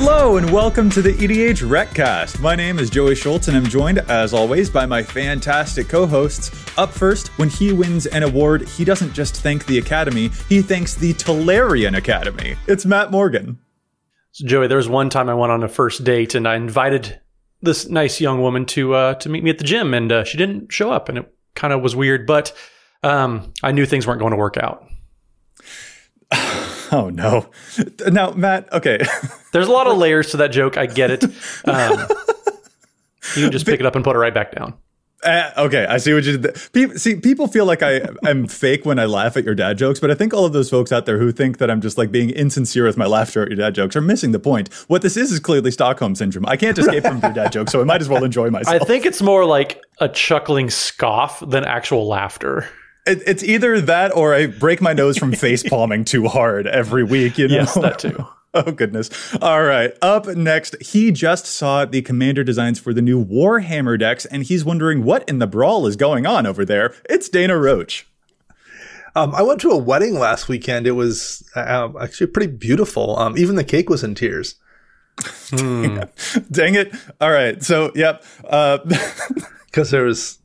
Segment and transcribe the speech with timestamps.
[0.00, 2.38] Hello and welcome to the EDH Recast.
[2.38, 6.52] My name is Joey Schultz and I'm joined, as always, by my fantastic co hosts.
[6.78, 10.94] Up first, when he wins an award, he doesn't just thank the Academy, he thanks
[10.94, 12.54] the Tolarian Academy.
[12.68, 13.58] It's Matt Morgan.
[14.30, 17.20] So Joey, there was one time I went on a first date and I invited
[17.60, 20.38] this nice young woman to uh, to meet me at the gym, and uh, she
[20.38, 22.24] didn't show up, and it kind of was weird.
[22.24, 22.52] But
[23.02, 24.86] um, I knew things weren't going to work out.
[26.92, 27.50] Oh no!
[28.10, 28.72] Now, Matt.
[28.72, 28.98] Okay,
[29.52, 30.78] there's a lot of layers to that joke.
[30.78, 31.24] I get it.
[31.66, 32.06] Um,
[33.36, 34.74] you can just pick it up and put it right back down.
[35.24, 36.56] Uh, okay, I see what you did.
[36.72, 39.98] People, see, people feel like I am fake when I laugh at your dad jokes,
[39.98, 42.12] but I think all of those folks out there who think that I'm just like
[42.12, 44.72] being insincere with my laughter at your dad jokes are missing the point.
[44.86, 46.46] What this is is clearly Stockholm syndrome.
[46.46, 48.80] I can't escape from your dad jokes, so I might as well enjoy myself.
[48.80, 52.68] I think it's more like a chuckling scoff than actual laughter.
[53.08, 57.04] It, it's either that or I break my nose from face palming too hard every
[57.04, 57.38] week.
[57.38, 57.54] You know?
[57.54, 58.26] Yes, that too.
[58.54, 59.36] Oh, goodness.
[59.42, 59.92] All right.
[60.00, 64.64] Up next, he just saw the commander designs for the new Warhammer decks, and he's
[64.64, 66.94] wondering what in the brawl is going on over there.
[67.10, 68.08] It's Dana Roach.
[69.14, 70.86] Um, I went to a wedding last weekend.
[70.86, 73.18] It was uh, actually pretty beautiful.
[73.18, 74.54] Um, even the cake was in tears.
[75.50, 76.00] Hmm.
[76.50, 76.94] Dang it.
[77.20, 77.62] All right.
[77.62, 78.22] So, yep.
[78.42, 80.38] Because uh, there was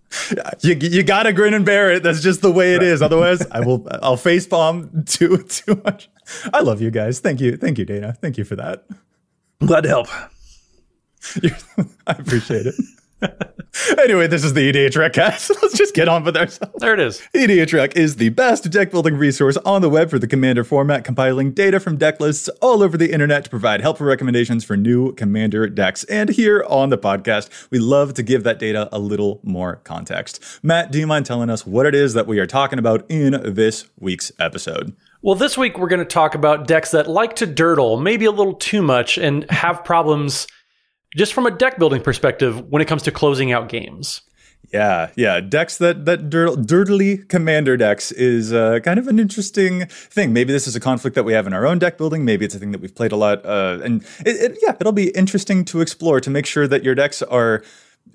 [0.62, 2.04] you you gotta grin and bear it.
[2.04, 3.02] That's just the way it is.
[3.02, 6.10] Otherwise, I will I'll face palm too too much.
[6.54, 7.20] I love you guys.
[7.20, 8.14] Thank you, thank you, Dana.
[8.14, 8.86] Thank you for that.
[9.62, 10.08] I'm glad to help.
[12.08, 12.76] I appreciate it.
[13.98, 15.52] anyway, this is the EDH Recast.
[15.62, 16.76] Let's just get on with ourselves.
[16.78, 17.22] There it is.
[17.34, 21.04] EDH Rec is the best deck building resource on the web for the Commander format,
[21.04, 25.14] compiling data from deck lists all over the internet to provide helpful recommendations for new
[25.14, 26.04] Commander decks.
[26.06, 30.44] And here on the podcast, we love to give that data a little more context.
[30.62, 33.54] Matt, do you mind telling us what it is that we are talking about in
[33.54, 34.96] this week's episode?
[35.22, 38.32] Well, this week we're going to talk about decks that like to durdle, maybe a
[38.32, 40.48] little too much, and have problems
[41.16, 44.22] just from a deck building perspective when it comes to closing out games.
[44.72, 50.34] Yeah, yeah, decks that that durdly commander decks is uh, kind of an interesting thing.
[50.34, 52.26] Maybe this is a conflict that we have in our own deck building.
[52.26, 54.94] Maybe it's a thing that we've played a lot, uh, and it, it, yeah, it'll
[54.94, 57.64] be interesting to explore to make sure that your decks are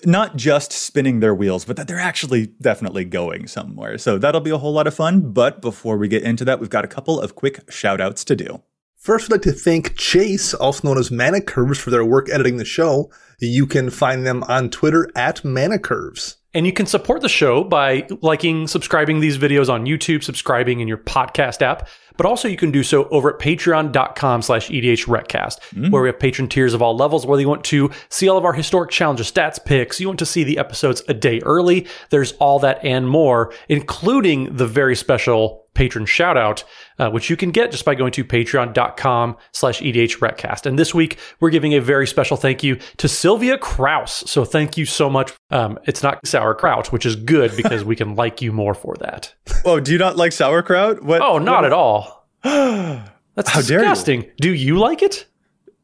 [0.04, 3.98] not just spinning their wheels, but that they're actually definitely going somewhere.
[3.98, 5.32] So that'll be a whole lot of fun.
[5.32, 8.36] But before we get into that, we've got a couple of quick shout outs to
[8.36, 8.62] do.
[8.98, 12.56] First, we'd like to thank Chase, also known as Mana Curves, for their work editing
[12.56, 13.10] the show.
[13.38, 16.38] You can find them on Twitter at Mana Curves.
[16.54, 20.88] And you can support the show by liking, subscribing these videos on YouTube, subscribing in
[20.88, 21.88] your podcast app.
[22.16, 25.92] But also you can do so over at patreon.com slash EDHRecast, mm.
[25.92, 28.44] where we have patron tiers of all levels, whether you want to see all of
[28.44, 31.86] our historic challenges, stats picks, you want to see the episodes a day early.
[32.10, 36.64] There's all that and more, including the very special patron shout out,
[36.98, 40.66] uh, which you can get just by going to patreon.com slash EDHRecast.
[40.66, 44.24] And this week, we're giving a very special thank you to Sylvia Kraus.
[44.30, 45.32] So thank you so much.
[45.50, 49.34] Um, it's not sauerkraut, which is good because we can like you more for that.
[49.64, 51.02] Oh, do you not like sauerkraut?
[51.02, 51.22] What?
[51.22, 51.64] Oh, not what?
[51.64, 52.26] at all.
[52.42, 54.24] That's How disgusting.
[54.24, 54.32] You?
[54.40, 55.26] Do you like it?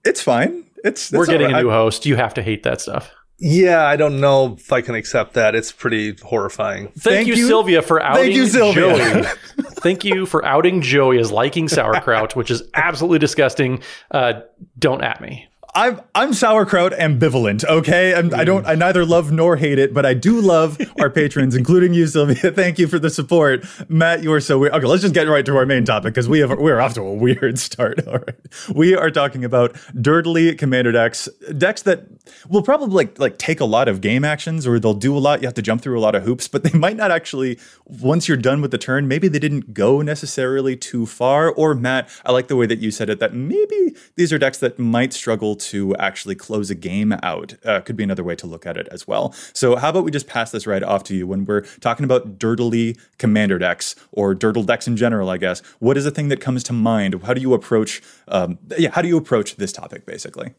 [0.05, 0.65] It's fine.
[0.85, 1.61] It's, it's we're getting right.
[1.61, 2.05] a new host.
[2.05, 3.11] You have to hate that stuff.
[3.39, 5.55] Yeah, I don't know if I can accept that.
[5.55, 6.87] It's pretty horrifying.
[6.89, 8.97] Thank, Thank you, you, Sylvia, for outing Thank you, Sylvia.
[8.97, 9.23] Joey.
[9.81, 13.83] Thank you for outing Joey as liking sauerkraut, which is absolutely disgusting.
[14.11, 14.41] Uh,
[14.79, 15.49] don't at me.
[15.77, 17.65] I'm I'm sauerkraut ambivalent.
[17.65, 21.11] Okay, I'm, I don't I neither love nor hate it, but I do love our
[21.11, 22.51] patrons, including you, Sylvia.
[22.53, 24.23] Thank you for the support, Matt.
[24.23, 24.73] You are so weird.
[24.73, 27.03] Okay, let's just get right to our main topic because we have we're off to
[27.03, 28.07] a weird start.
[28.07, 28.37] All right,
[28.73, 31.29] we are talking about durdly commander decks,
[31.59, 32.14] decks that
[32.49, 35.41] will probably like like take a lot of game actions or they'll do a lot.
[35.41, 38.29] You have to jump through a lot of hoops but they might not actually once
[38.29, 41.51] you're done with the turn maybe they didn't go necessarily too far.
[41.51, 44.59] Or matt i like the way that you said it that maybe these are decks
[44.59, 48.47] that might struggle to actually close a game out uh, could be another way to
[48.47, 49.33] look at it as well.
[49.53, 52.39] So how about we just pass this right off to you when we're talking about
[52.39, 55.61] durdly commander decks or durdle decks in general i guess.
[55.79, 57.23] What is the thing that comes to mind?
[57.23, 60.55] How do you approach um, yeah how do you approach this topic basically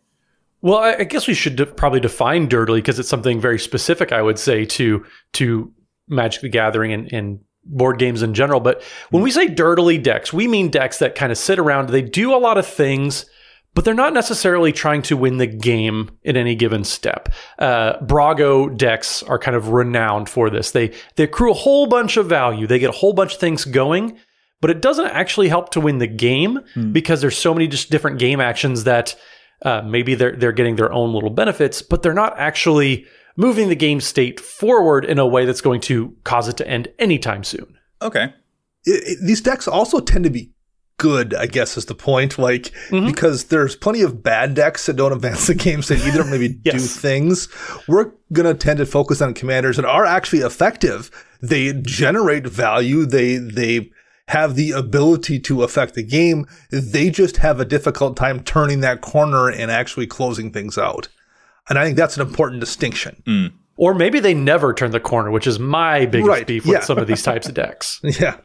[0.62, 4.12] well, I guess we should de- probably define durdly because it's something very specific.
[4.12, 5.72] I would say to to
[6.08, 8.60] Magic the Gathering and, and board games in general.
[8.60, 11.90] But when we say durdly decks, we mean decks that kind of sit around.
[11.90, 13.26] They do a lot of things,
[13.74, 17.30] but they're not necessarily trying to win the game in any given step.
[17.60, 20.72] Uh, Brago decks are kind of renowned for this.
[20.72, 22.68] They they accrue a whole bunch of value.
[22.68, 24.18] They get a whole bunch of things going,
[24.62, 26.60] but it doesn't actually help to win the game
[26.92, 29.16] because there's so many just different game actions that
[29.64, 33.06] uh, maybe they're they're getting their own little benefits, but they're not actually
[33.38, 36.88] moving the game state forward in a way that's going to cause it to end
[37.00, 37.78] anytime soon.
[38.02, 38.34] okay
[38.86, 40.52] it, it- these decks also tend to be
[40.98, 42.38] good, I guess is the point.
[42.38, 46.48] Like, because there's plenty of bad decks that don't advance the game, state either maybe
[46.48, 47.50] do things.
[47.88, 51.12] We're going to tend to focus on commanders that are actually effective.
[51.42, 53.06] They generate value.
[53.06, 53.92] They, they,
[54.30, 56.48] have the ability to affect the game.
[56.72, 61.08] They just have a difficult time turning that corner and actually closing things out.
[61.70, 63.22] And I think that's an important distinction.
[63.28, 63.54] Mm.
[63.78, 66.80] Or maybe they never turn the corner, which is my biggest Right, beef with yeah.
[66.80, 68.00] some of these types of decks.
[68.04, 68.38] Yeah.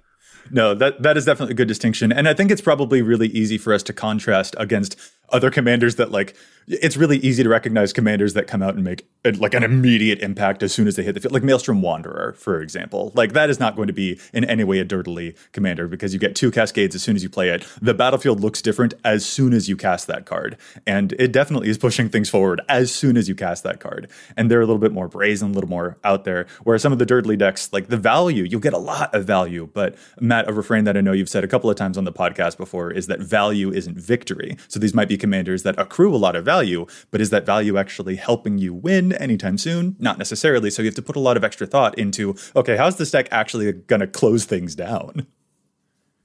[0.50, 3.56] No, that that is definitely a good distinction, and I think it's probably really easy
[3.56, 4.96] for us to contrast against
[5.32, 6.36] other commanders that like.
[6.66, 10.20] It's really easy to recognize commanders that come out and make uh, like an immediate
[10.20, 13.10] impact as soon as they hit the field, like Maelstrom Wanderer, for example.
[13.16, 16.20] Like that is not going to be in any way a durdly commander because you
[16.20, 17.66] get two cascades as soon as you play it.
[17.82, 21.78] The battlefield looks different as soon as you cast that card, and it definitely is
[21.78, 24.08] pushing things forward as soon as you cast that card.
[24.36, 26.46] And they're a little bit more brazen, a little more out there.
[26.62, 29.68] Whereas some of the durdly decks, like the value, you'll get a lot of value,
[29.72, 32.12] but Matt, a refrain that I know you've said a couple of times on the
[32.12, 34.56] podcast before is that value isn't victory.
[34.68, 37.78] So these might be commanders that accrue a lot of value, but is that value
[37.78, 39.94] actually helping you win anytime soon?
[40.00, 40.70] Not necessarily.
[40.70, 43.28] So you have to put a lot of extra thought into, okay, how's this deck
[43.30, 45.26] actually going to close things down?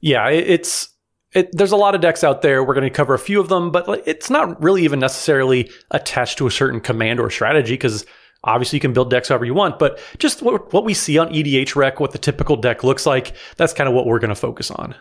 [0.01, 0.89] Yeah, it's
[1.35, 2.63] it, there's a lot of decks out there.
[2.63, 6.37] We're going to cover a few of them, but it's not really even necessarily attached
[6.37, 8.05] to a certain command or strategy because
[8.45, 9.77] obviously you can build decks however you want.
[9.77, 13.35] But just what, what we see on EDH Rec, what the typical deck looks like,
[13.57, 14.95] that's kind of what we're going to focus on.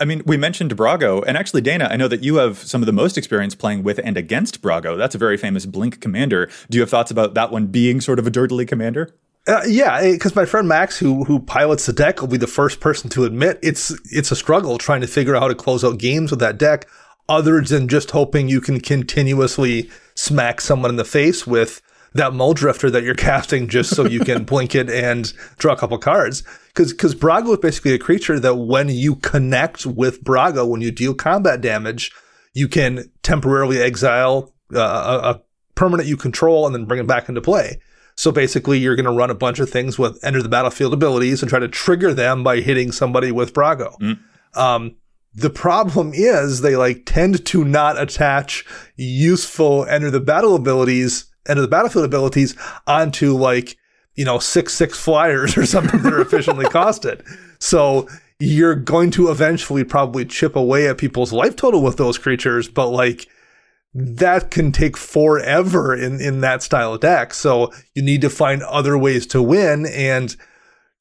[0.00, 2.86] I mean, we mentioned Brago, and actually, Dana, I know that you have some of
[2.86, 4.96] the most experience playing with and against Brago.
[4.96, 6.50] That's a very famous Blink commander.
[6.68, 9.14] Do you have thoughts about that one being sort of a durdly commander?
[9.46, 12.80] Uh, yeah, because my friend Max, who who pilots the deck, will be the first
[12.80, 15.98] person to admit it's it's a struggle trying to figure out how to close out
[15.98, 16.86] games with that deck,
[17.28, 21.80] other than just hoping you can continuously smack someone in the face with
[22.18, 25.98] that Muldrifter that you're casting just so you can blink it and draw a couple
[25.98, 26.42] cards.
[26.68, 30.90] Because because Brago is basically a creature that when you connect with Brago, when you
[30.90, 32.12] deal combat damage,
[32.54, 35.42] you can temporarily exile uh, a, a
[35.74, 37.80] permanent you control and then bring it back into play.
[38.16, 41.40] So basically, you're going to run a bunch of things with enter the battlefield abilities
[41.40, 43.94] and try to trigger them by hitting somebody with Brago.
[44.54, 44.96] Um,
[45.34, 48.64] the problem is they like tend to not attach
[48.96, 52.56] useful enter the battle abilities, enter the battlefield abilities
[52.86, 53.76] onto like,
[54.14, 57.26] you know, six, six flyers or something that are efficiently costed.
[57.58, 62.68] So you're going to eventually probably chip away at people's life total with those creatures,
[62.68, 63.26] but like,
[63.94, 67.34] that can take forever in, in that style of deck.
[67.34, 69.86] So you need to find other ways to win.
[69.86, 70.36] And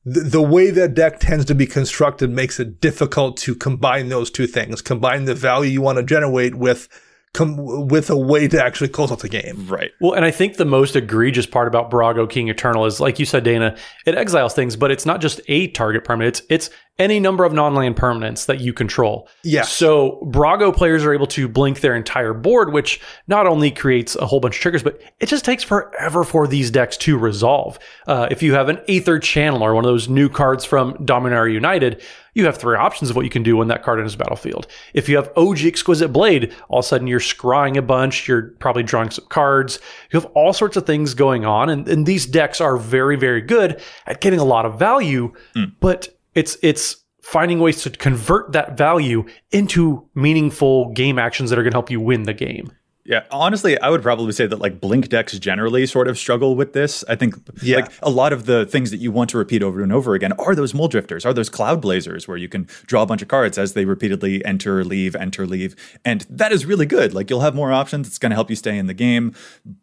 [0.06, 4.48] the way that deck tends to be constructed makes it difficult to combine those two
[4.48, 6.88] things, combine the value you want to generate with,
[7.34, 9.67] com- with a way to actually close out the game.
[9.67, 9.91] Right.
[10.01, 13.25] Well, and I think the most egregious part about Brago King Eternal is, like you
[13.25, 16.39] said, Dana, it exiles things, but it's not just a target permanent.
[16.39, 16.69] It's, it's
[17.00, 19.29] any number of non-land permanents that you control.
[19.43, 19.62] Yeah.
[19.62, 24.25] So Brago players are able to blink their entire board, which not only creates a
[24.25, 27.77] whole bunch of triggers, but it just takes forever for these decks to resolve.
[28.07, 31.53] Uh, if you have an Aether Channeler or one of those new cards from Dominaria
[31.53, 32.01] United,
[32.38, 34.67] you have three options of what you can do when that card enters the battlefield.
[34.94, 38.51] If you have OG Exquisite Blade, all of a sudden you're scrying a bunch, you're
[38.60, 39.79] probably drawing some cards.
[40.12, 43.41] You have all sorts of things going on, and, and these decks are very, very
[43.41, 45.65] good at getting a lot of value, hmm.
[45.79, 51.63] but it's it's finding ways to convert that value into meaningful game actions that are
[51.63, 52.72] going to help you win the game.
[53.08, 56.74] Yeah, honestly, I would probably say that like Blink decks generally sort of struggle with
[56.74, 57.06] this.
[57.08, 57.78] I think Yeah.
[57.78, 60.34] like a lot of the things that you want to repeat over and over again
[60.34, 63.58] are those Muldrifters, are those Cloud Blazers, where you can draw a bunch of cards
[63.58, 65.74] as they repeatedly enter, leave, enter, leave,
[66.04, 67.14] and that is really good.
[67.14, 68.08] Like you'll have more options.
[68.08, 69.34] It's going to help you stay in the game,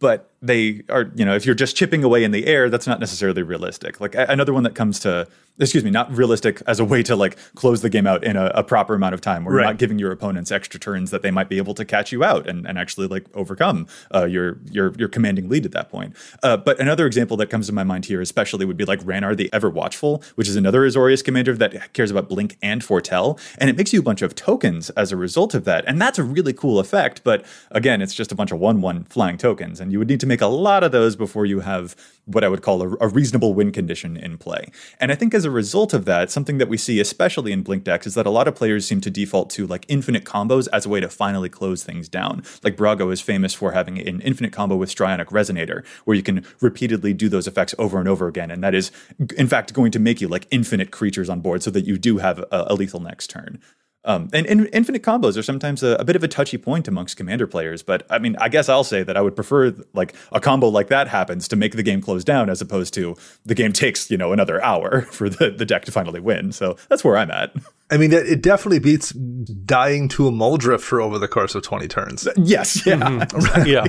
[0.00, 3.00] but they are, you know, if you're just chipping away in the air, that's not
[3.00, 4.00] necessarily realistic.
[4.02, 5.26] Like a- another one that comes to,
[5.58, 8.46] excuse me, not realistic as a way to like close the game out in a,
[8.54, 11.30] a proper amount of time, where you're not giving your opponents extra turns that they
[11.30, 14.92] might be able to catch you out and, and actually like overcome uh, your your
[14.98, 16.14] your commanding lead at that point.
[16.42, 19.36] Uh, but another example that comes to my mind here, especially, would be like Ranar
[19.36, 23.70] the Ever Watchful, which is another Azorius commander that cares about blink and foretell, and
[23.70, 26.24] it makes you a bunch of tokens as a result of that, and that's a
[26.24, 27.22] really cool effect.
[27.22, 30.20] But again, it's just a bunch of one one flying tokens, and you would need
[30.20, 31.94] to make a lot of those before you have
[32.26, 34.70] what I would call a, a reasonable win condition in play.
[34.98, 37.84] And I think as a result of that, something that we see, especially in Blink
[37.84, 40.86] decks, is that a lot of players seem to default to like infinite combos as
[40.86, 42.42] a way to finally close things down.
[42.62, 46.44] Like Brago is famous for having an infinite combo with Strionic Resonator, where you can
[46.60, 48.50] repeatedly do those effects over and over again.
[48.50, 48.90] And that is,
[49.36, 52.18] in fact, going to make you like infinite creatures on board so that you do
[52.18, 53.60] have a, a lethal next turn.
[54.06, 57.16] Um, and, and infinite combos are sometimes a, a bit of a touchy point amongst
[57.16, 60.40] commander players, but I mean, I guess I'll say that I would prefer like a
[60.40, 63.72] combo like that happens to make the game close down as opposed to the game
[63.72, 66.52] takes you know another hour for the, the deck to finally win.
[66.52, 67.54] So that's where I'm at.
[67.90, 71.88] I mean, it it definitely beats dying to a Muldrifter over the course of 20
[71.88, 72.28] turns.
[72.36, 73.26] Yes, yeah,
[73.64, 73.86] yeah.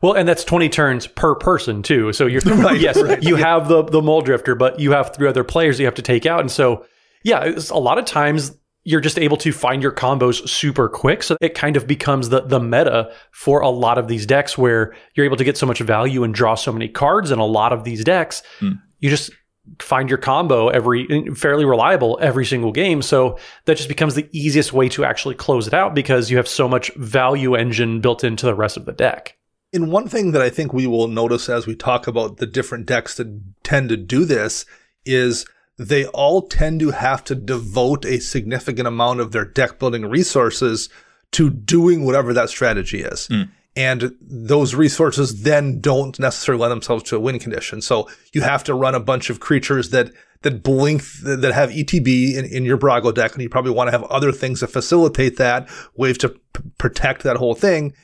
[0.00, 2.12] Well, and that's 20 turns per person too.
[2.12, 5.78] So you're right, yes, you have the the Muldrifter, but you have three other players
[5.78, 6.40] you have to take out.
[6.40, 6.86] And so
[7.22, 11.22] yeah, it's, a lot of times you're just able to find your combos super quick.
[11.22, 14.94] So it kind of becomes the the meta for a lot of these decks where
[15.14, 17.72] you're able to get so much value and draw so many cards in a lot
[17.72, 18.42] of these decks.
[18.58, 18.72] Hmm.
[18.98, 19.30] You just
[19.78, 24.72] find your combo every fairly reliable every single game so that just becomes the easiest
[24.72, 28.44] way to actually close it out because you have so much value engine built into
[28.44, 29.38] the rest of the deck
[29.72, 32.86] And one thing that I think we will notice as we talk about the different
[32.86, 34.66] decks that tend to do this
[35.04, 35.46] is
[35.78, 40.88] they all tend to have to devote a significant amount of their deck building resources
[41.32, 43.26] to doing whatever that strategy is.
[43.26, 43.42] Hmm.
[43.74, 47.80] And those resources then don't necessarily lend themselves to a win condition.
[47.80, 50.10] So you have to run a bunch of creatures that
[50.42, 53.92] that blink that have ETB in, in your Brago deck, and you probably want to
[53.92, 57.94] have other things to facilitate that, wave to p- protect that whole thing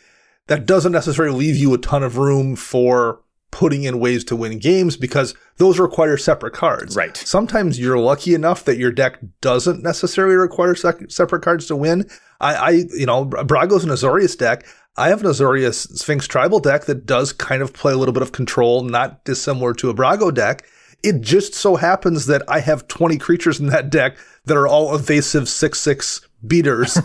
[0.48, 4.58] that doesn't necessarily leave you a ton of room for putting in ways to win
[4.58, 6.94] games because those require separate cards.
[6.96, 7.16] Right.
[7.16, 12.08] Sometimes you're lucky enough that your deck doesn't necessarily require sec- separate cards to win.
[12.40, 14.66] I, I, you know, Brago's an Azorius deck.
[14.96, 18.22] I have an Azorius Sphinx tribal deck that does kind of play a little bit
[18.22, 20.66] of control, not dissimilar to a Brago deck.
[21.02, 24.94] It just so happens that I have 20 creatures in that deck that are all
[24.94, 26.94] evasive 6-6 beaters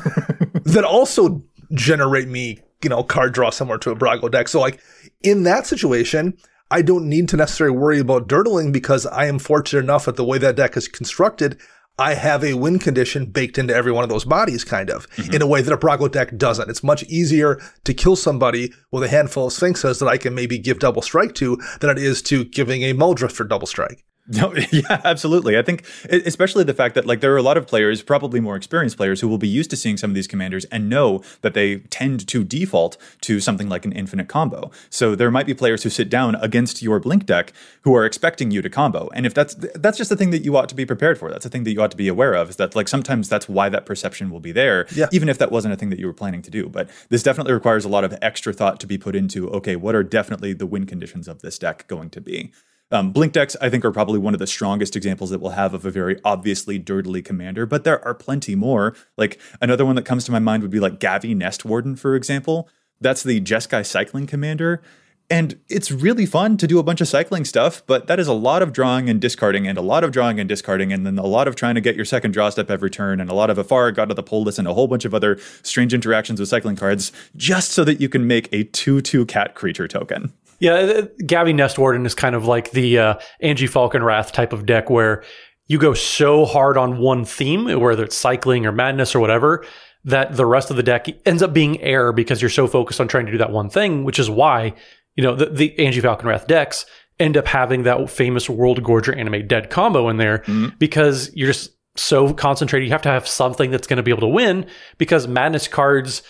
[0.63, 4.47] that also generate me, you know, card draw similar to a Brago deck.
[4.47, 4.81] So like
[5.23, 6.37] in that situation,
[6.69, 10.25] I don't need to necessarily worry about durdling because I am fortunate enough at the
[10.25, 11.59] way that deck is constructed.
[11.99, 15.25] I have a win condition baked into every one of those bodies, kind of, in
[15.25, 15.47] a mm-hmm.
[15.47, 16.69] way that a Brago deck doesn't.
[16.69, 20.57] It's much easier to kill somebody with a handful of Sphinxes that I can maybe
[20.57, 24.03] give double strike to than it is to giving a Muldrifter double strike.
[24.27, 25.57] No, yeah, absolutely.
[25.57, 28.55] I think, especially the fact that like there are a lot of players, probably more
[28.55, 31.53] experienced players, who will be used to seeing some of these commanders and know that
[31.53, 34.71] they tend to default to something like an infinite combo.
[34.89, 37.51] So there might be players who sit down against your blink deck
[37.81, 40.55] who are expecting you to combo, and if that's that's just the thing that you
[40.55, 41.29] ought to be prepared for.
[41.29, 42.49] That's the thing that you ought to be aware of.
[42.49, 45.07] Is that like sometimes that's why that perception will be there, Yeah.
[45.11, 46.69] even if that wasn't a thing that you were planning to do.
[46.69, 49.49] But this definitely requires a lot of extra thought to be put into.
[49.49, 52.53] Okay, what are definitely the win conditions of this deck going to be?
[52.93, 55.73] Um, Blink decks, I think, are probably one of the strongest examples that we'll have
[55.73, 58.95] of a very obviously durdly commander, but there are plenty more.
[59.17, 62.15] Like another one that comes to my mind would be like Gavi Nest Warden, for
[62.15, 62.69] example.
[63.01, 64.83] That's the Jeskai cycling commander.
[65.27, 68.33] And it's really fun to do a bunch of cycling stuff, but that is a
[68.33, 71.25] lot of drawing and discarding, and a lot of drawing and discarding, and then a
[71.25, 73.57] lot of trying to get your second draw step every turn, and a lot of
[73.57, 76.75] Ephara, God of the Polis, and a whole bunch of other strange interactions with cycling
[76.75, 80.33] cards, just so that you can make a 2 2 cat creature token.
[80.63, 84.65] Yeah, uh, Gavi Nest Warden is kind of like the uh, Anje Falkenrath type of
[84.65, 85.21] deck where
[85.67, 89.65] you go so hard on one theme, whether it's cycling or madness or whatever,
[90.05, 93.09] that the rest of the deck ends up being air because you're so focused on
[93.09, 94.73] trying to do that one thing, which is why,
[95.17, 96.85] you know, the, the Anje Falkenrath decks
[97.19, 100.45] end up having that famous World Gorger Animate Dead combo in there
[100.79, 102.87] because you're just so concentrated.
[102.87, 104.65] You have to have something that's going to be able to win
[104.97, 106.23] because madness cards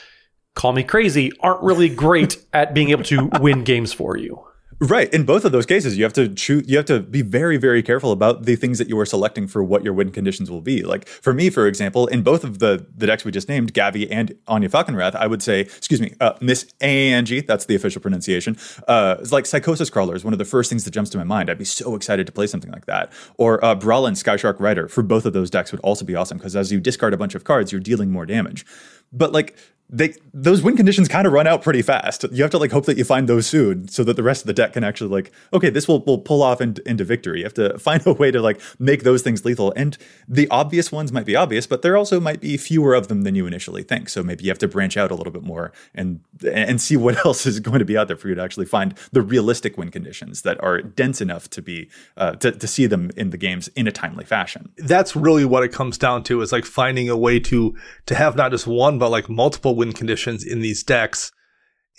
[0.55, 4.45] call me crazy, aren't really great at being able to win games for you.
[4.79, 5.13] Right.
[5.13, 7.81] In both of those cases, you have to choose, you have to be very, very
[7.81, 10.83] careful about the things that you are selecting for what your win conditions will be.
[10.83, 14.09] Like for me, for example, in both of the, the decks we just named, Gavi
[14.11, 18.57] and Anya Falkenrath, I would say, excuse me, uh, Miss Angie, that's the official pronunciation.
[18.85, 21.23] Uh, it's like Psychosis Crawler is one of the first things that jumps to my
[21.23, 21.49] mind.
[21.49, 23.13] I'd be so excited to play something like that.
[23.37, 26.57] Or uh, Brallin Skyshark Rider for both of those decks would also be awesome because
[26.57, 28.65] as you discard a bunch of cards, you're dealing more damage.
[29.13, 29.55] But like
[29.93, 32.25] they those win conditions kind of run out pretty fast.
[32.31, 34.47] You have to like hope that you find those soon, so that the rest of
[34.47, 37.39] the deck can actually like okay, this will will pull off into, into victory.
[37.39, 39.71] You have to find a way to like make those things lethal.
[39.75, 39.95] And
[40.27, 43.35] the obvious ones might be obvious, but there also might be fewer of them than
[43.35, 44.09] you initially think.
[44.09, 47.17] So maybe you have to branch out a little bit more and and see what
[47.25, 49.91] else is going to be out there for you to actually find the realistic win
[49.91, 53.67] conditions that are dense enough to be uh, to to see them in the games
[53.75, 54.71] in a timely fashion.
[54.77, 57.75] That's really what it comes down to is like finding a way to
[58.07, 61.33] to have not just one but like multiple win conditions in these decks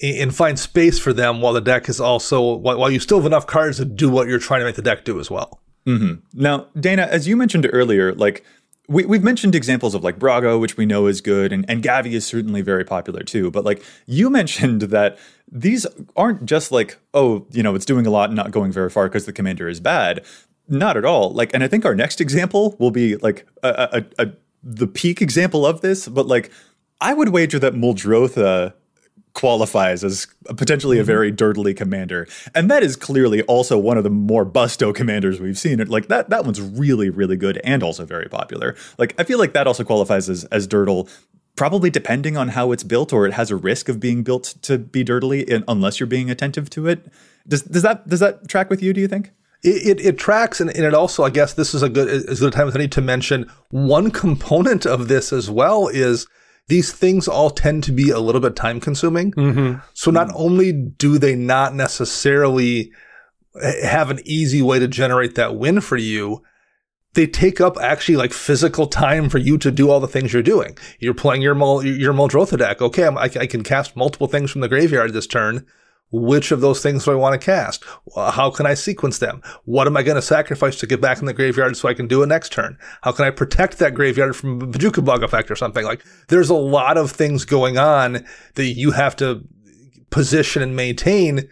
[0.02, 3.46] and find space for them while the deck is also while you still have enough
[3.46, 5.60] cards to do what you're trying to make the deck do as well.
[5.86, 6.14] Mm-hmm.
[6.32, 8.42] Now, Dana, as you mentioned earlier, like
[8.88, 12.12] we, we've mentioned examples of like Brago, which we know is good, and, and Gavi
[12.12, 13.50] is certainly very popular too.
[13.50, 15.18] But like you mentioned that
[15.52, 18.88] these aren't just like, oh, you know, it's doing a lot and not going very
[18.88, 20.24] far because the commander is bad.
[20.68, 21.34] Not at all.
[21.34, 24.32] Like, and I think our next example will be like a, a, a
[24.64, 26.50] the peak example of this, but like
[27.04, 28.72] I would wager that Muldrotha
[29.34, 31.06] qualifies as potentially a mm-hmm.
[31.06, 32.26] very durdly commander.
[32.54, 35.84] And that is clearly also one of the more busto commanders we've seen.
[35.86, 38.74] Like that that one's really, really good and also very popular.
[38.96, 41.10] Like I feel like that also qualifies as as durdle
[41.56, 44.78] probably depending on how it's built or it has a risk of being built to
[44.78, 47.04] be durdly in, unless you're being attentive to it.
[47.46, 49.30] Does does that does that track with you, do you think?
[49.62, 52.40] It, it, it, tracks and, and, it also, I guess this is a good, as
[52.40, 56.26] good a time as any to mention one component of this as well is
[56.68, 59.32] these things all tend to be a little bit time consuming.
[59.32, 59.80] Mm-hmm.
[59.92, 62.90] So not only do they not necessarily
[63.82, 66.42] have an easy way to generate that win for you,
[67.12, 70.42] they take up actually like physical time for you to do all the things you're
[70.42, 70.76] doing.
[70.98, 72.82] You're playing your Mul- your Muldrotha deck.
[72.82, 75.66] Okay, I, I can cast multiple things from the graveyard this turn
[76.14, 77.84] which of those things do I want to cast?
[78.14, 79.42] How can I sequence them?
[79.64, 82.06] What am I going to sacrifice to get back in the graveyard so I can
[82.06, 82.78] do a next turn?
[83.02, 85.84] How can I protect that graveyard from a Bojuka Bog effect or something?
[85.84, 89.42] Like, there's a lot of things going on that you have to
[90.10, 91.48] position and maintain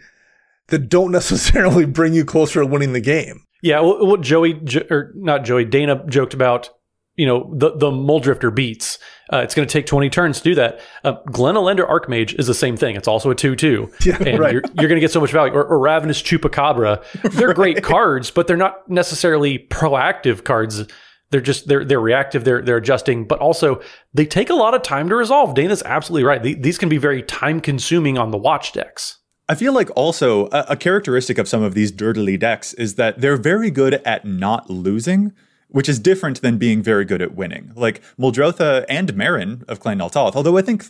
[0.67, 3.43] that don't necessarily bring you closer to winning the game.
[3.61, 6.69] Yeah, what Joey, or not Joey, Dana joked about
[7.15, 8.99] you know the the Muldrifter beats.
[9.31, 10.79] Uh, it's going to take 20 turns to do that.
[11.03, 12.95] Uh, Elender Archmage is the same thing.
[12.95, 13.91] It's also a 2-2.
[14.05, 14.53] Yeah, and right.
[14.53, 15.53] you're, you're going to get so much value.
[15.53, 17.03] Or, or Ravenous Chupacabra.
[17.33, 17.55] They're right.
[17.55, 20.83] great cards, but they're not necessarily proactive cards.
[21.29, 22.43] They're just they're they're reactive.
[22.43, 23.81] They're they're adjusting, but also
[24.13, 25.55] they take a lot of time to resolve.
[25.55, 26.43] Dana's absolutely right.
[26.43, 29.17] These can be very time consuming on the watch decks.
[29.49, 33.19] I feel like also a, a characteristic of some of these durdly decks is that
[33.19, 35.33] they're very good at not losing
[35.73, 37.73] which is different than being very good at winning.
[37.75, 40.85] Like Muldrotha and Meren of Clan Nal although I think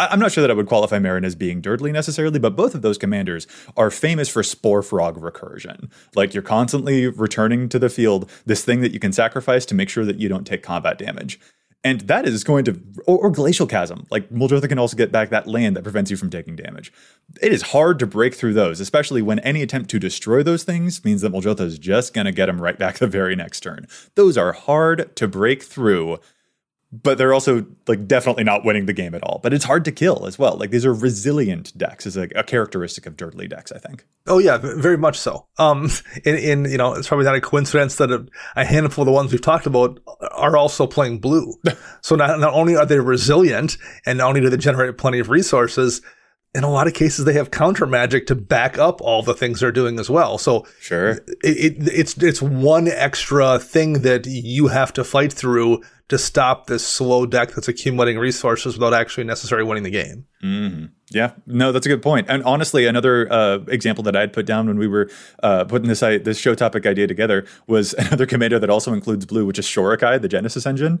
[0.00, 2.82] I'm not sure that I would qualify Meren as being durdly necessarily, but both of
[2.82, 5.90] those commanders are famous for Spore Frog recursion.
[6.14, 9.88] Like you're constantly returning to the field this thing that you can sacrifice to make
[9.88, 11.40] sure that you don't take combat damage.
[11.84, 14.06] And that is going to, or, or Glacial Chasm.
[14.10, 16.92] Like Muldrotha can also get back that land that prevents you from taking damage.
[17.40, 21.04] It is hard to break through those, especially when any attempt to destroy those things
[21.04, 23.86] means that Muldrotha is just going to get them right back the very next turn.
[24.16, 26.18] Those are hard to break through
[26.90, 29.40] but they're also like definitely not winning the game at all.
[29.42, 30.56] But it's hard to kill as well.
[30.56, 34.06] Like these are resilient decks is a, a characteristic of durdly decks, I think.
[34.26, 35.46] Oh yeah, very much so.
[35.58, 35.90] Um,
[36.24, 39.12] in, in you know, it's probably not a coincidence that a, a, handful of the
[39.12, 41.54] ones we've talked about are also playing blue.
[42.00, 45.28] so not not only are they resilient, and not only do they generate plenty of
[45.28, 46.00] resources,
[46.54, 49.60] in a lot of cases they have counter magic to back up all the things
[49.60, 50.38] they're doing as well.
[50.38, 55.82] So sure, it, it, it's it's one extra thing that you have to fight through
[56.08, 60.26] to stop this slow deck that's accumulating resources without actually necessarily winning the game.
[60.42, 60.86] Mm-hmm.
[61.10, 62.26] Yeah, no, that's a good point.
[62.28, 65.10] And honestly, another uh, example that I had put down when we were
[65.42, 69.46] uh, putting this this show topic idea together was another commander that also includes blue,
[69.46, 71.00] which is Shorikai, the Genesis engine.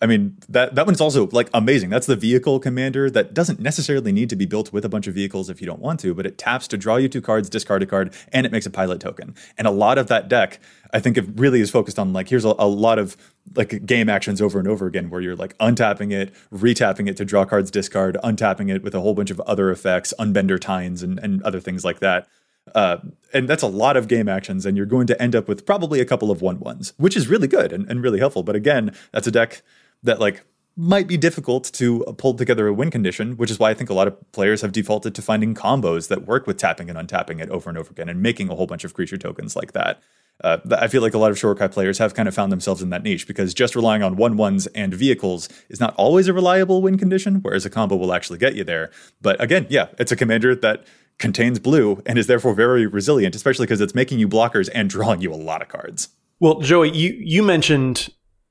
[0.00, 1.90] I mean, that that one's also like amazing.
[1.90, 5.14] That's the vehicle commander that doesn't necessarily need to be built with a bunch of
[5.14, 7.82] vehicles if you don't want to, but it taps to draw you two cards, discard
[7.82, 9.34] a card, and it makes a pilot token.
[9.56, 10.60] And a lot of that deck,
[10.92, 13.16] I think, it really is focused on like here's a, a lot of
[13.56, 17.24] like game actions over and over again where you're like untapping it, retapping it to
[17.24, 21.18] draw cards, discard, untapping it with a whole bunch of other effects, unbender tines, and,
[21.18, 22.28] and other things like that.
[22.74, 22.98] Uh,
[23.32, 26.00] and that's a lot of game actions, and you're going to end up with probably
[26.00, 28.42] a couple of one ones, which is really good and, and really helpful.
[28.42, 29.62] But again, that's a deck
[30.02, 30.44] that like
[30.76, 33.94] might be difficult to pull together a win condition, which is why I think a
[33.94, 37.48] lot of players have defaulted to finding combos that work with tapping and untapping it
[37.48, 40.02] over and over again and making a whole bunch of creature tokens like that.
[40.42, 42.90] Uh, I feel like a lot of Shorikai players have kind of found themselves in
[42.90, 46.82] that niche because just relying on one ones and vehicles is not always a reliable
[46.82, 48.90] win condition, whereas a combo will actually get you there.
[49.22, 50.84] But again, yeah, it's a commander that
[51.18, 55.22] contains blue and is therefore very resilient, especially because it's making you blockers and drawing
[55.22, 56.10] you a lot of cards.
[56.38, 58.10] Well, Joey, you you mentioned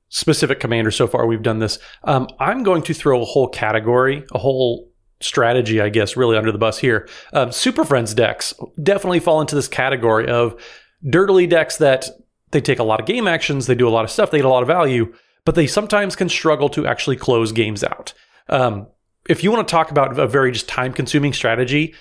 [0.10, 1.28] specific commanders so far.
[1.28, 1.78] We've done this.
[2.04, 6.52] Um, I'm going to throw a whole category, a whole strategy, I guess, really under
[6.52, 7.08] the bus here.
[7.34, 10.60] Um, Super Friends decks definitely fall into this category of
[11.06, 12.10] durdly decks that
[12.52, 14.46] they take a lot of game actions, they do a lot of stuff, they get
[14.46, 15.14] a lot of value,
[15.44, 18.14] but they sometimes can struggle to actually close games out.
[18.50, 18.88] Um,
[19.28, 21.94] if you want to talk about a very just time consuming strategy,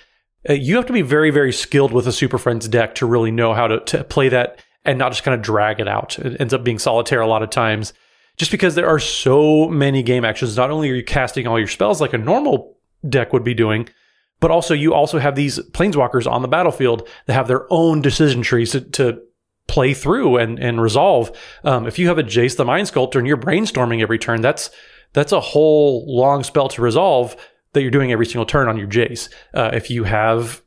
[0.49, 3.31] uh, you have to be very, very skilled with a Super Friends deck to really
[3.31, 6.19] know how to, to play that and not just kind of drag it out.
[6.19, 7.93] It ends up being solitaire a lot of times
[8.37, 10.57] just because there are so many game actions.
[10.57, 13.89] Not only are you casting all your spells like a normal deck would be doing,
[14.39, 18.41] but also you also have these planeswalkers on the battlefield that have their own decision
[18.41, 19.21] trees to, to
[19.67, 21.35] play through and, and resolve.
[21.63, 24.69] Um, if you have a Jace the Mind Sculptor and you're brainstorming every turn, that's
[25.13, 27.35] that's a whole long spell to resolve
[27.73, 29.29] that you're doing every single turn on your Jace.
[29.53, 30.61] Uh, if you have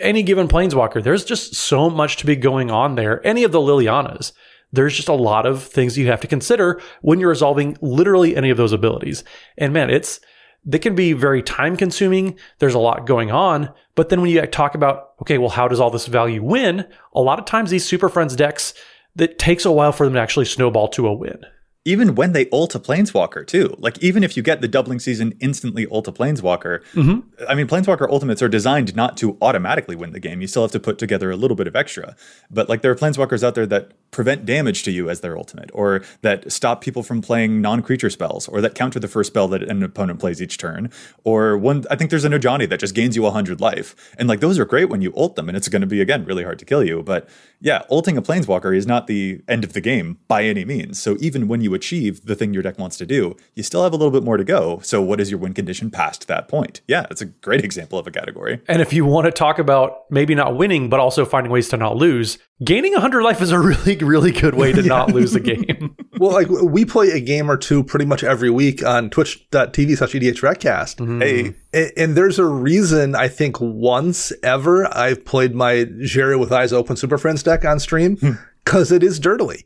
[0.00, 3.24] any given planeswalker, there's just so much to be going on there.
[3.26, 4.32] Any of the Lilianas,
[4.72, 8.50] there's just a lot of things you have to consider when you're resolving literally any
[8.50, 9.24] of those abilities.
[9.56, 10.20] And man, it's
[10.64, 12.38] they can be very time consuming.
[12.58, 13.72] There's a lot going on.
[13.94, 16.86] But then when you talk about, okay, well, how does all this value win?
[17.14, 18.74] A lot of times these Super Friends decks,
[19.18, 21.44] that takes a while for them to actually snowball to a win
[21.88, 23.74] even when they ult a planeswalker too.
[23.78, 27.20] Like even if you get the doubling season instantly ult a planeswalker, mm-hmm.
[27.48, 30.42] I mean planeswalker ultimates are designed not to automatically win the game.
[30.42, 32.14] You still have to put together a little bit of extra.
[32.50, 35.70] But like there are planeswalkers out there that prevent damage to you as their ultimate,
[35.72, 39.62] or that stop people from playing non-creature spells, or that counter the first spell that
[39.62, 40.90] an opponent plays each turn.
[41.24, 43.94] Or one I think there's a Nojani that just gains you hundred life.
[44.18, 46.44] And like those are great when you ult them, and it's gonna be again really
[46.44, 47.02] hard to kill you.
[47.02, 47.28] But
[47.60, 51.00] yeah, ulting a planeswalker is not the end of the game by any means.
[51.00, 53.92] So even when you achieve the thing your deck wants to do, you still have
[53.92, 54.80] a little bit more to go.
[54.82, 56.80] So what is your win condition past that point?
[56.86, 58.60] Yeah, it's a great example of a category.
[58.68, 61.76] And if you want to talk about maybe not winning, but also finding ways to
[61.76, 64.88] not lose, gaining 100 life is a really, really good way to yeah.
[64.88, 65.96] not lose a game.
[66.18, 70.12] well, like we play a game or two pretty much every week on twitch.tv slash
[70.12, 70.96] EDHRECast.
[70.96, 71.20] Mm-hmm.
[71.20, 71.54] Hey.
[71.72, 76.72] And, and, there's a reason I think once ever I've played my Jerry with Eyes
[76.72, 79.64] Open Super Friends deck on stream because it is durdly.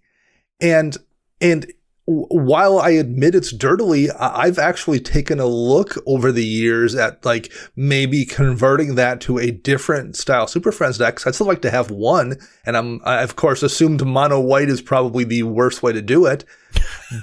[0.61, 0.97] And,
[1.41, 1.73] and
[2.07, 7.53] while I admit it's durdly, I've actually taken a look over the years at like
[7.77, 11.25] maybe converting that to a different style Super Friends deck.
[11.25, 14.83] I'd still like to have one, and I'm I of course assumed mono white is
[14.83, 16.45] probably the worst way to do it.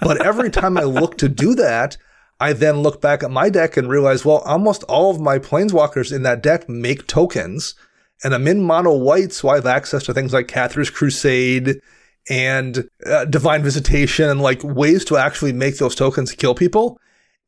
[0.01, 1.97] But every time I look to do that,
[2.39, 6.15] I then look back at my deck and realize, well, almost all of my planeswalkers
[6.15, 7.75] in that deck make tokens,
[8.23, 11.81] and I'm in mono white, so I have access to things like Cathars Crusade
[12.29, 16.99] and uh, divine visitation and like ways to actually make those tokens kill people.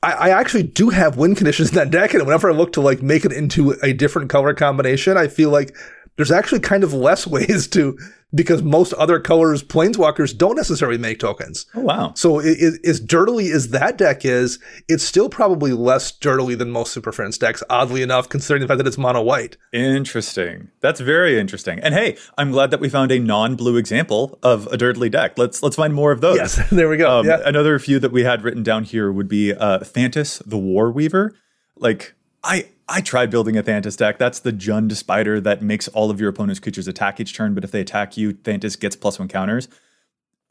[0.02, 2.80] I, I, actually do have win conditions in that deck, and whenever I look to
[2.80, 5.76] like make it into a different color combination, I feel like
[6.22, 7.98] there's actually kind of less ways to
[8.32, 11.66] because most other colors planeswalkers don't necessarily make tokens.
[11.74, 12.12] Oh wow!
[12.14, 16.92] So it, as durdly as that deck is, it's still probably less durdly than most
[16.92, 17.62] Super Friends decks.
[17.68, 19.56] Oddly enough, considering the fact that it's mono white.
[19.72, 20.70] Interesting.
[20.80, 21.80] That's very interesting.
[21.80, 25.36] And hey, I'm glad that we found a non-blue example of a durdly deck.
[25.36, 26.36] Let's let's find more of those.
[26.36, 27.18] Yes, there we go.
[27.18, 27.40] Um, yeah.
[27.44, 31.34] Another few that we had written down here would be uh, Thantis the War Weaver.
[31.76, 34.18] Like I I tried building a Thantis deck.
[34.18, 37.64] That's the Jund spider that makes all of your opponent's creatures attack each turn, but
[37.64, 39.68] if they attack you, Thantis gets plus one counters.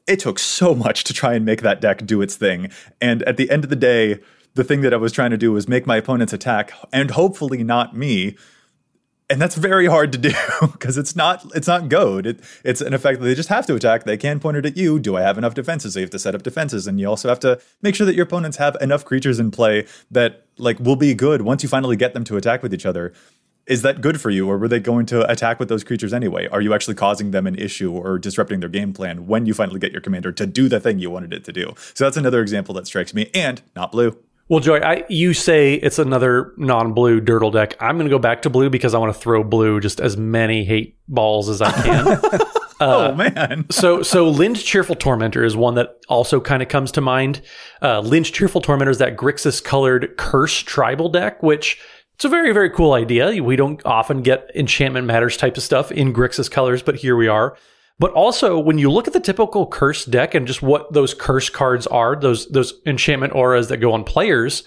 [0.08, 2.70] It took so much to try and make that deck do its thing.
[3.00, 4.20] And at the end of the day,
[4.54, 7.62] the thing that I was trying to do was make my opponents attack, and hopefully
[7.62, 8.36] not me,
[9.32, 12.26] and that's very hard to do because it's not it's not goad.
[12.26, 14.04] It, it's an effect that they just have to attack.
[14.04, 14.98] They can point it at you.
[14.98, 15.94] Do I have enough defenses?
[15.94, 18.14] So you have to set up defenses, and you also have to make sure that
[18.14, 21.96] your opponents have enough creatures in play that like will be good once you finally
[21.96, 23.14] get them to attack with each other.
[23.66, 26.46] Is that good for you, or were they going to attack with those creatures anyway?
[26.48, 29.78] Are you actually causing them an issue or disrupting their game plan when you finally
[29.78, 31.72] get your commander to do the thing you wanted it to do?
[31.94, 34.18] So that's another example that strikes me, and not blue.
[34.52, 37.74] Well, Joy, I, you say it's another non-blue Durdle deck.
[37.80, 40.18] I'm going to go back to blue because I want to throw blue just as
[40.18, 42.20] many hate balls as I can.
[42.80, 43.64] Uh, oh man!
[43.70, 47.40] so so Lynde Cheerful Tormentor is one that also kind of comes to mind.
[47.80, 51.80] Uh, Lynde Cheerful Tormentor is that Grixis colored curse tribal deck, which
[52.14, 53.40] it's a very very cool idea.
[53.40, 57.28] We don't often get enchantment matters type of stuff in Grixis colors, but here we
[57.28, 57.56] are.
[57.98, 61.48] But also, when you look at the typical curse deck and just what those curse
[61.48, 64.64] cards are, those those enchantment auras that go on players,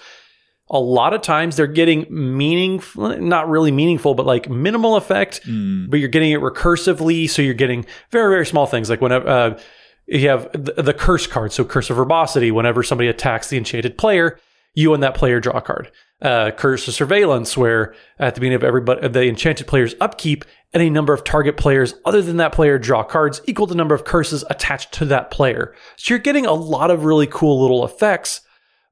[0.70, 5.90] a lot of times they're getting meaningful, not really meaningful, but like minimal effect, Mm.
[5.90, 7.30] but you're getting it recursively.
[7.30, 9.60] So you're getting very, very small things like whenever uh,
[10.08, 11.52] you have the, the curse card.
[11.52, 14.40] So curse of verbosity, whenever somebody attacks the enchanted player,
[14.74, 15.92] you and that player draw a card.
[16.26, 20.90] Uh, curse of surveillance, where at the beginning of everybody, the enchanted player's upkeep, any
[20.90, 24.06] number of target players other than that player draw cards equal to the number of
[24.06, 25.76] curses attached to that player.
[25.98, 28.42] So you're getting a lot of really cool little effects,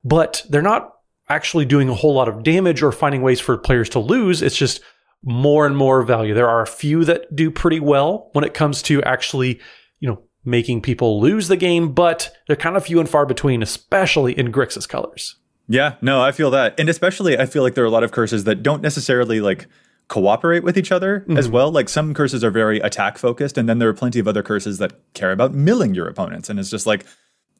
[0.03, 0.93] but they're not
[1.27, 4.43] actually doing a whole lot of damage or finding ways for players to lose.
[4.43, 4.81] It's just
[5.23, 6.35] more and more value.
[6.35, 9.59] There are a few that do pretty well when it comes to actually,
[9.99, 13.63] you know, making people lose the game, but they're kind of few and far between,
[13.63, 15.37] especially in Grixis colors.
[15.67, 16.79] Yeah, no, I feel that.
[16.79, 19.67] And especially I feel like there are a lot of curses that don't necessarily like
[20.07, 21.71] cooperate with each other as well.
[21.71, 24.77] Like some curses are very attack focused and then there are plenty of other curses
[24.79, 27.05] that care about milling your opponents and it's just like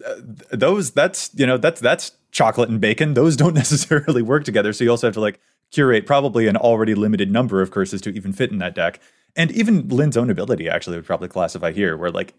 [0.06, 0.16] uh,
[0.52, 3.14] those that's, you know, that's that's chocolate and bacon.
[3.14, 4.74] Those don't necessarily work together.
[4.74, 5.40] So you also have to like
[5.72, 9.00] curate probably an already limited number of curses to even fit in that deck.
[9.36, 12.34] And even Lynde's own ability actually would probably classify here where like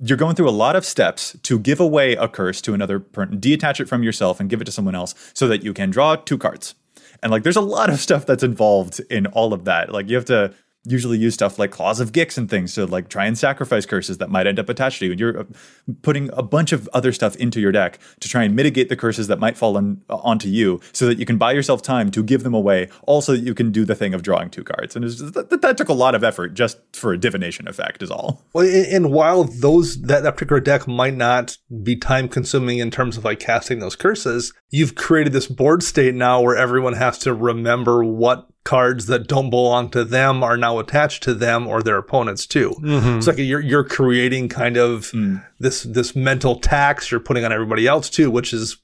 [0.00, 3.38] you're going through a lot of steps to give away a curse to another person,
[3.38, 6.16] detach it from yourself and give it to someone else so that you can draw
[6.16, 6.74] two cards.
[7.22, 9.92] And like there's a lot of stuff that's involved in all of that.
[9.92, 13.08] Like you have to usually use stuff like claws of Gix and things to like
[13.08, 15.10] try and sacrifice curses that might end up attached to you.
[15.12, 15.44] And you're uh,
[16.02, 19.26] putting a bunch of other stuff into your deck to try and mitigate the curses
[19.28, 22.42] that might fall on, onto you so that you can buy yourself time to give
[22.42, 22.88] them away.
[23.02, 24.96] Also, that you can do the thing of drawing two cards.
[24.96, 28.10] And just, that, that took a lot of effort just for a divination effect is
[28.10, 28.42] all.
[28.54, 33.16] Well, and while those that, that particular deck might not be time consuming in terms
[33.16, 37.34] of like casting those curses, you've created this board state now where everyone has to
[37.34, 41.96] remember what cards that don't belong to them are now attached to them or their
[41.98, 42.74] opponents too.
[42.82, 45.12] It's like you're you're creating kind of
[45.58, 48.76] this this mental tax you're putting on everybody else too, which is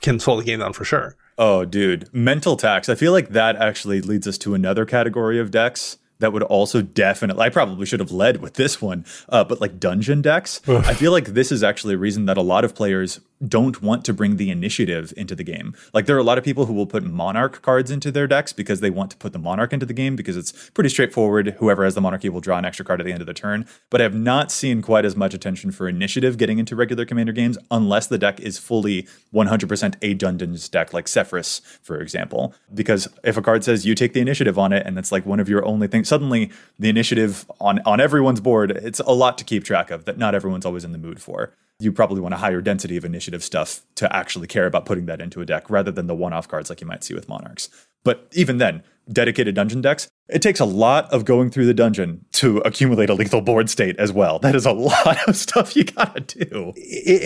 [0.00, 1.16] can slow the game down for sure.
[1.38, 2.08] Oh, dude.
[2.12, 2.88] Mental tax.
[2.88, 6.80] I feel like that actually leads us to another category of decks that would also
[6.80, 10.60] definitely, I probably should have led with this one, uh, but like dungeon decks.
[10.68, 14.04] I feel like this is actually a reason that a lot of players don't want
[14.04, 15.74] to bring the initiative into the game.
[15.92, 18.52] Like there are a lot of people who will put monarch cards into their decks
[18.52, 21.56] because they want to put the monarch into the game because it's pretty straightforward.
[21.58, 23.66] Whoever has the monarchy will draw an extra card at the end of the turn.
[23.90, 27.32] But I have not seen quite as much attention for initiative getting into regular commander
[27.32, 32.54] games unless the deck is fully 100% a dungeons deck, like Sefris, for example.
[32.72, 35.40] Because if a card says you take the initiative on it and it's like one
[35.40, 39.44] of your only things, suddenly the initiative on, on everyone's board, it's a lot to
[39.44, 42.38] keep track of that not everyone's always in the mood for you probably want a
[42.38, 45.90] higher density of initiative stuff to actually care about putting that into a deck rather
[45.90, 47.68] than the one-off cards like you might see with monarchs.
[48.04, 52.24] But even then, dedicated dungeon decks, it takes a lot of going through the dungeon
[52.32, 54.38] to accumulate a lethal board state as well.
[54.38, 56.72] That is a lot of stuff you gotta do.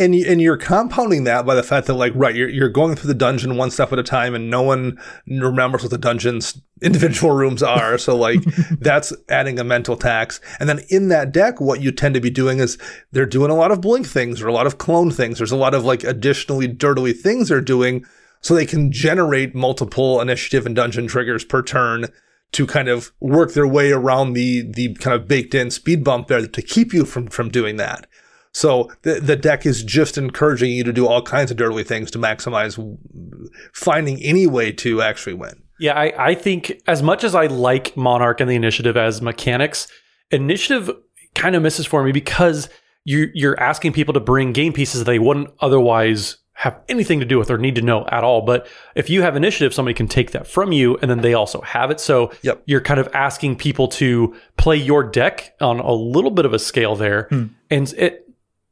[0.00, 3.08] and and you're compounding that by the fact that like right you're you're going through
[3.08, 7.32] the dungeon one step at a time and no one remembers what the dungeon's individual
[7.32, 8.40] rooms are so like
[8.80, 12.30] that's adding a mental tax and then in that deck what you tend to be
[12.30, 12.78] doing is
[13.12, 15.56] they're doing a lot of blink things or a lot of clone things there's a
[15.56, 18.04] lot of like additionally durdly things they're doing
[18.40, 22.06] so they can generate multiple initiative and dungeon triggers per turn
[22.52, 26.28] to kind of work their way around the the kind of baked in speed bump
[26.28, 28.06] there to keep you from from doing that.
[28.52, 32.10] So the the deck is just encouraging you to do all kinds of dirty things
[32.12, 32.78] to maximize
[33.72, 35.62] finding any way to actually win.
[35.78, 39.86] Yeah, I, I think as much as I like Monarch and the initiative as mechanics,
[40.30, 40.90] initiative
[41.34, 42.68] kind of misses for me because
[43.04, 47.38] you you're asking people to bring game pieces they wouldn't otherwise have anything to do
[47.38, 48.42] with or need to know at all.
[48.42, 48.66] But
[48.96, 51.92] if you have initiative, somebody can take that from you and then they also have
[51.92, 52.00] it.
[52.00, 52.64] So Yep.
[52.66, 56.58] you're kind of asking people to play your deck on a little bit of a
[56.58, 57.28] scale there.
[57.30, 57.44] Hmm.
[57.70, 58.24] And it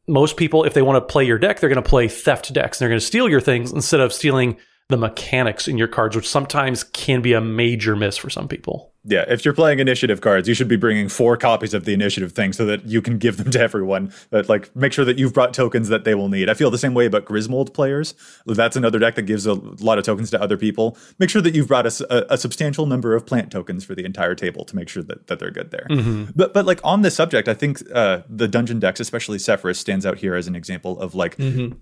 [0.09, 2.79] most people, if they want to play your deck, they're going to play theft decks.
[2.79, 4.57] And they're going to steal your things instead of stealing
[4.89, 8.93] the mechanics in your cards, which sometimes can be a major miss for some people.
[9.09, 12.33] Yeah, if you're playing initiative cards, you should be bringing four copies of the initiative
[12.33, 14.13] thing so that you can give them to everyone.
[14.31, 16.49] But like, make sure that you've brought tokens that they will need.
[16.49, 18.15] I feel the same way about Grismold players.
[18.47, 20.99] That's another deck that gives a lot of tokens to other people.
[21.19, 24.65] Make sure that you've brought a substantial number of plant tokens for the entire table
[24.65, 25.87] to make sure that, that they're good there.
[26.35, 30.05] But but like on this subject, I think uh, the dungeon decks, especially Sefris, stands
[30.05, 31.37] out here as an example of like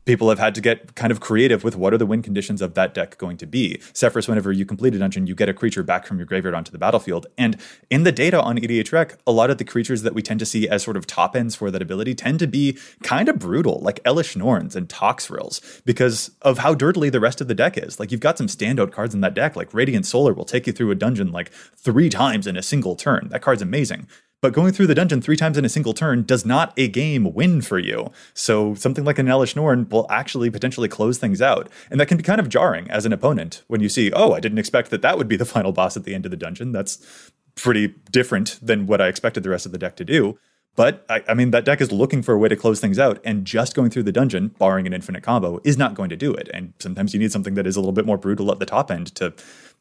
[0.05, 2.75] people have had to get kind of creative with what are the win conditions of
[2.75, 3.79] that deck going to be.
[3.95, 6.71] Sefris, whenever you complete a dungeon, you get a creature back from your graveyard onto
[6.71, 7.14] the battlefield.
[7.39, 7.57] And
[7.91, 10.47] in the data on EDH Rec, a lot of the creatures that we tend to
[10.47, 13.81] see as sort of top ends for that ability tend to be kind of brutal,
[13.81, 18.01] like Elesh Norns and Toxrills, because of how durdly the rest of the deck is.
[18.01, 20.73] Like you've got some standout cards in that deck, like Radiant Solar will take you
[20.73, 23.29] through a dungeon like three times in a single turn.
[23.29, 24.09] That card's amazing.
[24.45, 27.33] But going through the dungeon three times in a single turn does not a game
[27.33, 28.13] win for you.
[28.35, 31.71] So something like an Elesh Norn will actually potentially close things out.
[31.91, 34.41] And that can be kind of jarring as an opponent when you see, oh, I
[34.41, 36.73] didn't expect that that would be the final boss at the end of the dungeon.
[36.73, 40.39] That's pretty different than what I expected the rest of the deck to do.
[40.77, 43.23] But I, I, mean, that deck is looking for a way to close things out,
[43.25, 46.35] and just going through the dungeon, barring an infinite combo, is not going to do
[46.35, 46.51] it.
[46.53, 48.91] And sometimes you need something that is a little bit more brutal at the top
[48.91, 49.33] end to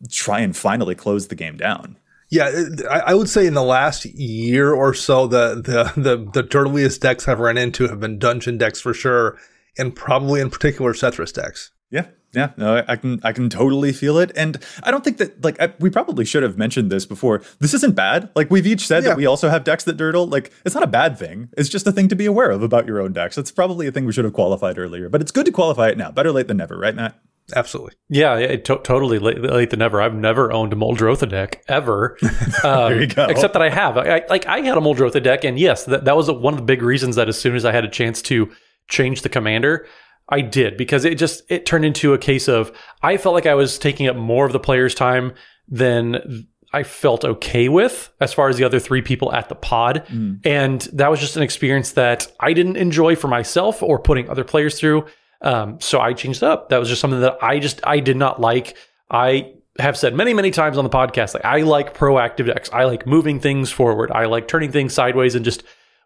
[0.10, 1.98] try and finally close the game down.
[2.34, 6.42] Yeah, uh, I would say in the last year or so, the the the, the
[6.42, 9.38] durdliest decks I've run into have been dungeon decks for sure,
[9.78, 11.70] and probably in particular Sefris decks.
[11.92, 15.44] Yeah, yeah, no, I can I can totally feel it, and I don't think that
[15.44, 17.44] like I, we probably should have mentioned this before.
[17.60, 18.32] This isn't bad.
[18.36, 19.10] Like we've each said yeah.
[19.10, 20.28] that we also have decks that durdle.
[20.28, 21.50] Like it's not a bad thing.
[21.56, 23.38] It's just a thing to be aware of about your own decks.
[23.38, 26.00] It's probably a thing we should have qualified earlier, but it's good to qualify it
[26.00, 26.10] now.
[26.10, 27.16] Better late than never, right, Matt?
[27.56, 27.94] Absolutely.
[28.10, 30.02] Yeah, it to- totally late, late, than never.
[30.02, 32.18] I've never owned a Muldrotha deck ever.
[32.64, 33.26] Um, there you go.
[33.26, 33.98] Except that I have.
[33.98, 36.66] I, like I had a Muldrotha deck, and yes, that, that was one of the
[36.66, 38.50] big reasons that as soon as I had a chance to
[38.88, 39.86] change the commander,
[40.30, 43.56] I did because it just it turned into a case of I felt like I
[43.56, 45.34] was taking up more of the player's time
[45.68, 50.06] than I felt okay with as far as the other three people at the pod.
[50.08, 50.46] Mm.
[50.46, 54.44] And that was just an experience that I didn't enjoy for myself or putting other
[54.44, 55.06] players through.
[55.44, 56.70] Um, so I changed up.
[56.70, 58.78] That was just something that I just I did not like.
[59.12, 62.70] I have said many many times on the podcast like I like proactive decks.
[62.72, 64.12] I like moving things forward.
[64.12, 65.64] I like turning things sideways and just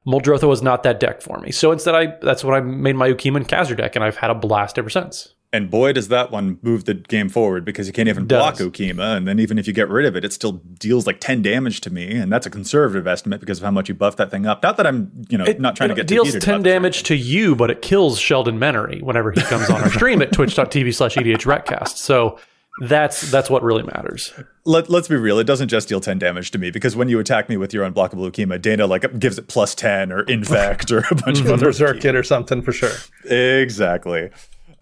[0.07, 1.51] Muldrotha was not that deck for me.
[1.51, 4.29] So instead I that's when I made my Ukkima and Cazur deck and I've had
[4.29, 5.33] a blast ever since.
[5.53, 9.15] And boy, does that one move the game forward because you can't even block Ukkima.
[9.15, 11.79] And then even if you get rid of it, it still deals like 10 damage
[11.81, 12.17] to me.
[12.17, 14.61] And that's a conservative estimate because of how much you buff that thing up.
[14.61, 17.15] Not that I'm, you know, it, not trying to get It deals 10 damage to
[17.15, 21.15] you, but it kills Sheldon Menery whenever he comes on our stream at twitch.tv slash
[21.15, 21.95] EDHRECast.
[21.95, 22.37] So
[22.81, 24.33] that's that's what really matters.
[24.65, 25.39] Let, let's be real.
[25.39, 27.89] It doesn't just deal 10 damage to me because when you attack me with your
[27.89, 31.67] unblockable Ukkima, Dana like gives it plus 10 or infect or a bunch of other
[31.67, 32.91] Berserk kit or something for sure.
[33.23, 34.29] Exactly.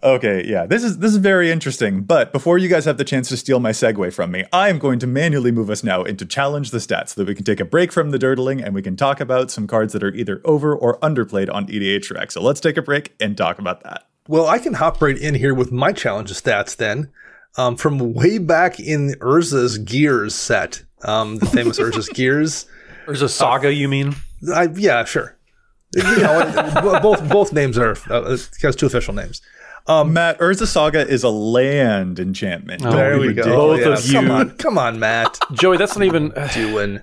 [0.02, 2.02] Okay, yeah, this is this is very interesting.
[2.02, 4.78] But before you guys have the chance to steal my segue from me, I am
[4.78, 7.60] going to manually move us now into challenge the stats so that we can take
[7.60, 10.42] a break from the durdling and we can talk about some cards that are either
[10.44, 14.06] over or underplayed on EDH So let's take a break and talk about that.
[14.28, 17.10] Well, I can hop right in here with my challenge of stats then.
[17.56, 22.66] Um, from way back in Urza's Gears set, um, the famous Urza's Gears.
[23.06, 24.14] Urza Saga, uh, you mean?
[24.54, 25.36] I, yeah, sure.
[25.94, 29.40] You know, both both names are uh, has two official names.
[29.88, 32.84] Um, Matt, Urza Saga is a land enchantment.
[32.84, 33.44] Oh, there we go.
[33.44, 33.92] Both yeah.
[33.92, 34.12] of you.
[34.14, 35.38] Come on, come on, Matt.
[35.52, 37.00] Joey, that's not even doing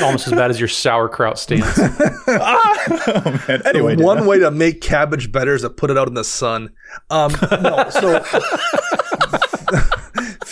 [0.00, 1.64] almost as bad as your sauerkraut stance.
[1.78, 3.62] oh, man.
[3.64, 6.72] Anyway, one way to make cabbage better is to put it out in the sun.
[7.10, 8.24] Um, no, so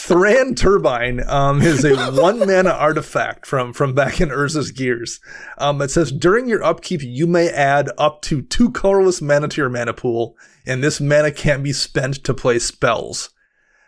[0.06, 5.18] Thran Turbine um, is a one mana artifact from from back in Urza's Gears.
[5.56, 9.60] Um, it says during your upkeep, you may add up to two colorless mana to
[9.62, 10.36] your mana pool,
[10.66, 13.30] and this mana can't be spent to play spells.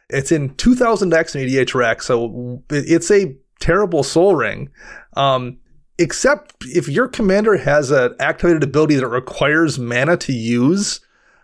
[0.08, 4.70] It's in 2000X and EDHREC, so it's a terrible Sol Ring.
[5.18, 5.58] Um,
[5.98, 11.00] except if your commander has an activated ability that requires mana to use.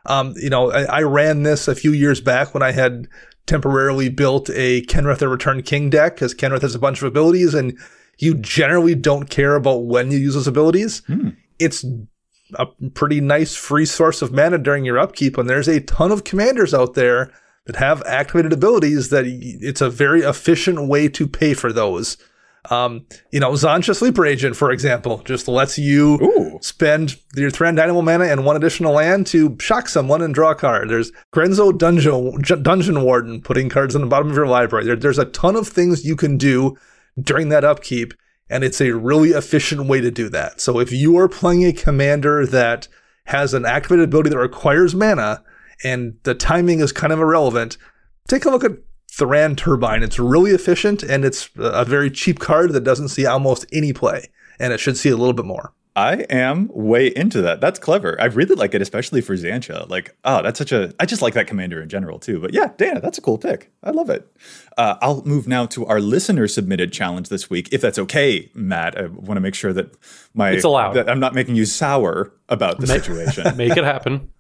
[0.07, 3.07] Um, you know, I, I, ran this a few years back when I had
[3.47, 7.55] temporarily built a Kenrith the Return King deck because Kenrith has a bunch of abilities
[7.55, 7.77] and
[8.19, 11.03] you generally don't care about when you use those abilities.
[11.07, 11.31] Hmm.
[11.59, 11.85] It's
[12.55, 16.25] a pretty nice free source of mana during your upkeep, and there's a ton of
[16.25, 17.33] commanders out there
[17.67, 22.17] that have activated abilities that it's a very efficient way to pay for those.
[22.71, 26.59] Um, you know, Xantcha Sleeper Agent, for example, just lets you Ooh.
[26.61, 30.55] spend your Thran Dynamo mana and one additional land to shock someone and draw a
[30.55, 30.89] card.
[30.89, 34.85] There's Grenzo Dungeon, Dungeon Warden, putting cards on the bottom of your library.
[34.85, 36.77] There, there's a ton of things you can do
[37.21, 38.15] during that upkeep,
[38.49, 40.61] and it's a really efficient way to do that.
[40.61, 42.87] So if you are playing a commander that
[43.25, 45.43] has an activated ability that requires mana,
[45.83, 47.77] and the timing is kind of irrelevant,
[48.29, 48.73] take a look at
[49.13, 50.03] Thran Turbine.
[50.03, 54.31] It's really efficient and it's a very cheap card that doesn't see almost any play,
[54.59, 55.73] and it should see a little bit more.
[55.95, 57.61] I am way into that.
[57.61, 58.19] That's clever.
[58.19, 59.91] I really like it, especially for Xantcha.
[59.91, 60.95] Like, oh, that's such a.
[60.99, 62.41] I just like that commander in general too.
[62.41, 63.71] But yeah, Dana, that's a cool pick.
[63.83, 64.27] I love it.
[64.79, 68.97] Uh, I'll move now to our listener submitted challenge this week, if that's okay, Matt.
[68.97, 69.95] I want to make sure that
[70.33, 70.95] my it's allowed.
[70.95, 73.55] That I'm not making you sour about the make, situation.
[73.59, 74.33] Make it happen.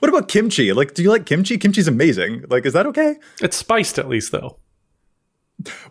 [0.00, 0.72] What about kimchi?
[0.72, 1.58] Like, do you like kimchi?
[1.58, 2.44] Kimchi's amazing.
[2.48, 3.16] Like, is that okay?
[3.40, 4.58] It's spiced at least, though.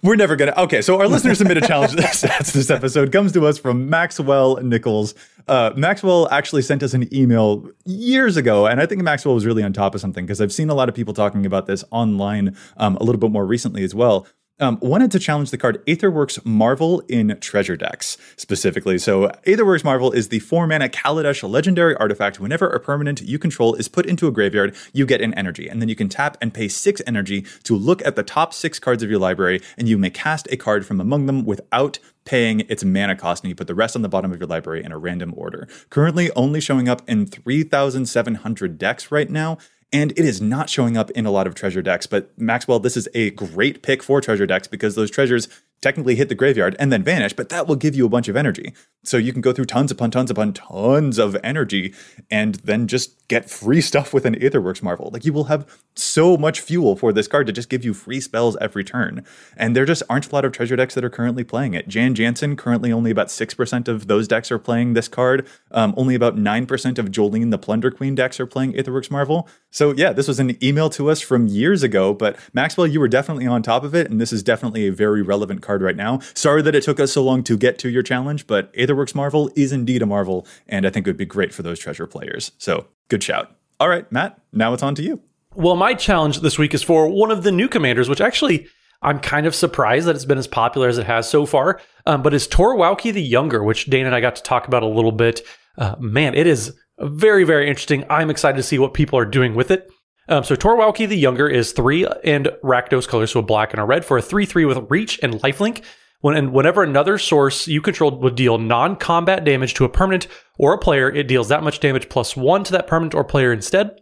[0.02, 0.54] We're never gonna.
[0.56, 4.58] Okay, so our listeners submit a challenge stats this episode comes to us from Maxwell
[4.58, 5.14] Nichols.
[5.48, 9.64] Uh, Maxwell actually sent us an email years ago, and I think Maxwell was really
[9.64, 12.56] on top of something because I've seen a lot of people talking about this online
[12.78, 14.26] um, a little bit more recently as well.
[14.60, 18.98] Um, wanted to challenge the card Aetherworks Marvel in treasure decks specifically.
[18.98, 22.40] So, Aetherworks Marvel is the four mana Kaladesh legendary artifact.
[22.40, 25.82] Whenever a permanent you control is put into a graveyard, you get an energy, and
[25.82, 29.04] then you can tap and pay six energy to look at the top six cards
[29.04, 32.84] of your library, and you may cast a card from among them without paying its
[32.84, 34.98] mana cost, and you put the rest on the bottom of your library in a
[34.98, 35.67] random order.
[35.90, 39.58] Currently, only showing up in 3,700 decks right now
[39.94, 42.08] and it is not showing up in a lot of treasure decks.
[42.08, 45.48] But Maxwell, this is a great pick for treasure decks because those treasures
[45.82, 48.36] technically hit the graveyard and then vanish, but that will give you a bunch of
[48.36, 48.73] energy.
[49.04, 51.94] So you can go through tons upon tons upon tons of energy
[52.30, 55.10] and then just get free stuff with an Aetherworks Marvel.
[55.12, 55.65] Like you will have
[55.96, 59.25] so much fuel for this card to just give you free spells every turn.
[59.56, 61.88] And there just aren't a lot of treasure decks that are currently playing it.
[61.88, 65.48] Jan Jansen, currently only about 6% of those decks are playing this card.
[65.71, 69.48] Um, only about 9% of Jolene the Plunder Queen decks are playing Aetherworks Marvel.
[69.71, 73.08] So yeah, this was an email to us from years ago, but Maxwell, you were
[73.08, 74.10] definitely on top of it.
[74.10, 76.20] And this is definitely a very relevant card right now.
[76.34, 79.52] Sorry that it took us so long to get to your challenge, but Aetherworks Marvel
[79.56, 82.52] is indeed a Marvel, and I think it would be great for those treasure players.
[82.58, 83.56] So good shout.
[83.80, 85.22] All right, Matt, now it's on to you.
[85.54, 88.68] Well, my challenge this week is for one of the new commanders, which actually
[89.02, 91.80] I'm kind of surprised that it's been as popular as it has so far.
[92.06, 94.84] Um, but it's Tor Wauki the Younger, which Dane and I got to talk about
[94.84, 95.42] a little bit.
[95.78, 98.06] Uh, man, it is very, very interesting.
[98.10, 99.92] I'm excited to see what people are doing with it.
[100.30, 103.82] Um, so Tor Wauki the Younger is three and Rakdos colors, so a black and
[103.82, 105.84] a red for a three-three with reach and lifelink.
[106.19, 110.73] When and whenever another source you controlled would deal non-combat damage to a permanent or
[110.73, 114.02] a player, it deals that much damage plus one to that permanent or player instead.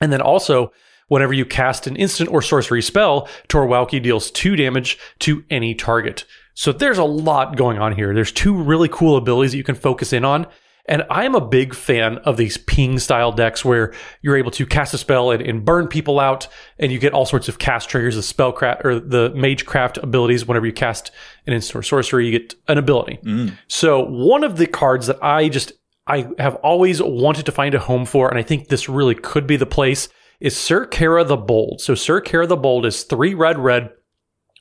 [0.00, 0.72] And then also,
[1.08, 5.74] whenever you cast an instant or sorcery spell, Tor Wauki deals two damage to any
[5.74, 6.24] target.
[6.54, 8.14] So there's a lot going on here.
[8.14, 10.46] There's two really cool abilities that you can focus in on.
[10.86, 14.94] And I'm a big fan of these ping style decks where you're able to cast
[14.94, 18.16] a spell and, and burn people out, and you get all sorts of cast triggers,
[18.16, 20.46] the spellcraft or the magecraft abilities.
[20.46, 21.10] Whenever you cast
[21.46, 23.18] an instant or sorcery, you get an ability.
[23.24, 23.56] Mm.
[23.68, 25.72] So one of the cards that I just
[26.06, 29.46] I have always wanted to find a home for, and I think this really could
[29.46, 30.08] be the place,
[30.40, 31.80] is Syr Carah the Bold.
[31.80, 33.90] So Syr Carah the Bold is three red red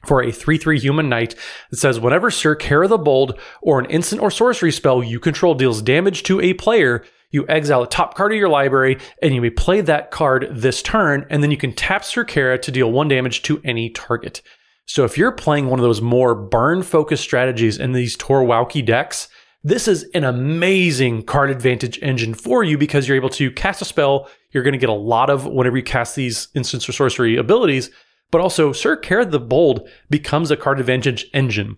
[0.05, 1.35] for a 3-3 human knight
[1.69, 5.55] that says whenever Syr Carah the Bold or an instant or sorcery spell you control
[5.55, 9.41] deals damage to a player, you exile a top card of your library and you
[9.41, 12.91] may play that card this turn, and then you can tap Syr Carah to deal
[12.91, 14.41] one damage to any target.
[14.85, 18.83] So if you're playing one of those more burn focused strategies in these Tor Wauki
[18.83, 19.27] decks,
[19.63, 23.85] this is an amazing card advantage engine for you because you're able to cast a
[23.85, 24.29] spell.
[24.51, 27.91] You're going to get a lot of whenever you cast these instants or sorcery abilities
[28.31, 31.77] but also Syr Carah the Bold becomes a card advantage engine.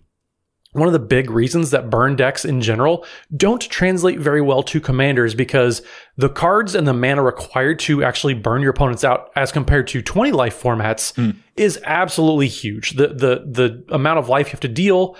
[0.72, 3.04] One of the big reasons that burn decks in general
[3.36, 5.82] don't translate very well to commanders because
[6.16, 10.00] the cards and the mana required to actually burn your opponents out as compared to
[10.00, 11.36] 20 life formats mm.
[11.56, 12.92] is absolutely huge.
[12.92, 15.16] The, the, the amount of life you have to deal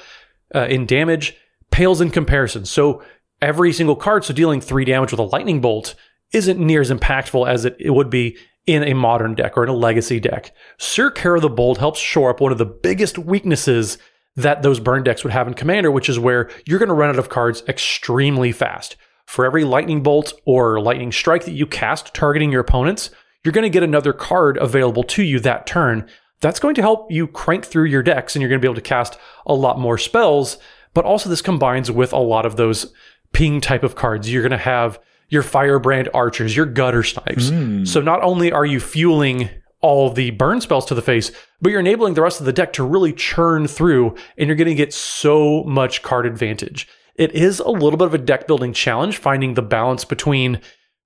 [0.55, 1.37] uh, in damage
[1.71, 2.65] pales in comparison.
[2.65, 3.03] So
[3.43, 5.95] every single card, so dealing three damage with a lightning bolt
[6.33, 9.69] isn't near as impactful as it, it would be in a modern deck or in
[9.69, 10.55] a legacy deck.
[10.79, 13.99] Syr Carah the Bold helps shore up one of the biggest weaknesses
[14.37, 17.11] that those burn decks would have in Commander, which is where you're going to run
[17.11, 18.97] out of cards extremely fast.
[19.27, 23.11] For every lightning bolt or lightning strike that you cast targeting your opponents,
[23.45, 26.09] you're going to get another card available to you that turn.
[26.41, 28.77] That's going to help you crank through your decks and you're going to be able
[28.77, 30.59] to cast a lot more spells.
[30.95, 32.93] But also, this combines with a lot of those
[33.33, 34.31] ping type of cards.
[34.31, 34.99] You're going to have
[35.33, 37.51] your firebrand archers, your gutter snipes.
[37.51, 37.89] Mm.
[37.89, 39.49] So not only are you fueling
[39.81, 42.75] all the burn spells to the face, but you're enabling the rest of the deck
[42.75, 46.87] to really churn through and you're going to get so much card advantage.
[47.15, 50.61] It is a little bit of a deck building challenge finding the balance between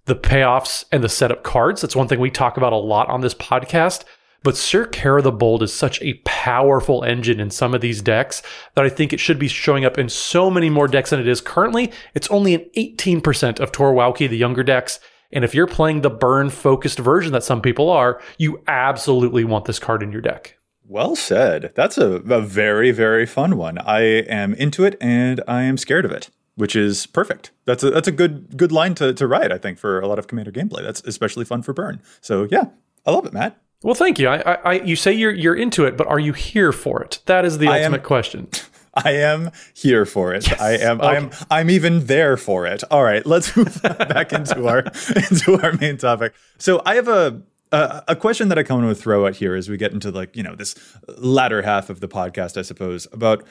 [0.06, 1.80] the payoffs and the setup cards.
[1.80, 4.02] That's one thing we talk about a lot on this podcast.
[4.42, 8.42] But Syr Carah the Bold is such a powerful engine in some of these decks
[8.74, 11.28] that I think it should be showing up in so many more decks than it
[11.28, 11.92] is currently.
[12.14, 15.00] It's only an 18% of Tor Wauki, the younger decks.
[15.32, 19.64] And if you're playing the burn focused version that some people are, you absolutely want
[19.64, 20.56] this card in your deck.
[20.84, 21.72] Well said.
[21.74, 23.78] That's a, a very, very fun one.
[23.78, 27.52] I am into it and I am scared of it which is perfect.
[27.66, 29.52] That's a that's a good good line to to write.
[29.52, 30.82] I think for a lot of commander gameplay.
[30.82, 32.02] That's especially fun for burn.
[32.20, 32.70] So yeah,
[33.04, 33.60] I love it, Matt.
[33.86, 34.28] Well, thank you.
[34.28, 37.20] I, I, you say you're you're into it, but are you here for it?
[37.26, 38.48] That is the I ultimate am, question.
[38.94, 40.48] I am here for it.
[40.48, 40.60] Yes.
[40.60, 41.00] I am.
[41.00, 41.06] Okay.
[41.06, 41.30] I'm.
[41.52, 42.82] I'm even there for it.
[42.90, 44.80] All right, let's move back into our
[45.30, 46.34] into our main topic.
[46.58, 49.36] So I have a a, a question that I kind of want to throw out
[49.36, 50.74] here as we get into like you know this
[51.16, 53.44] latter half of the podcast, I suppose, about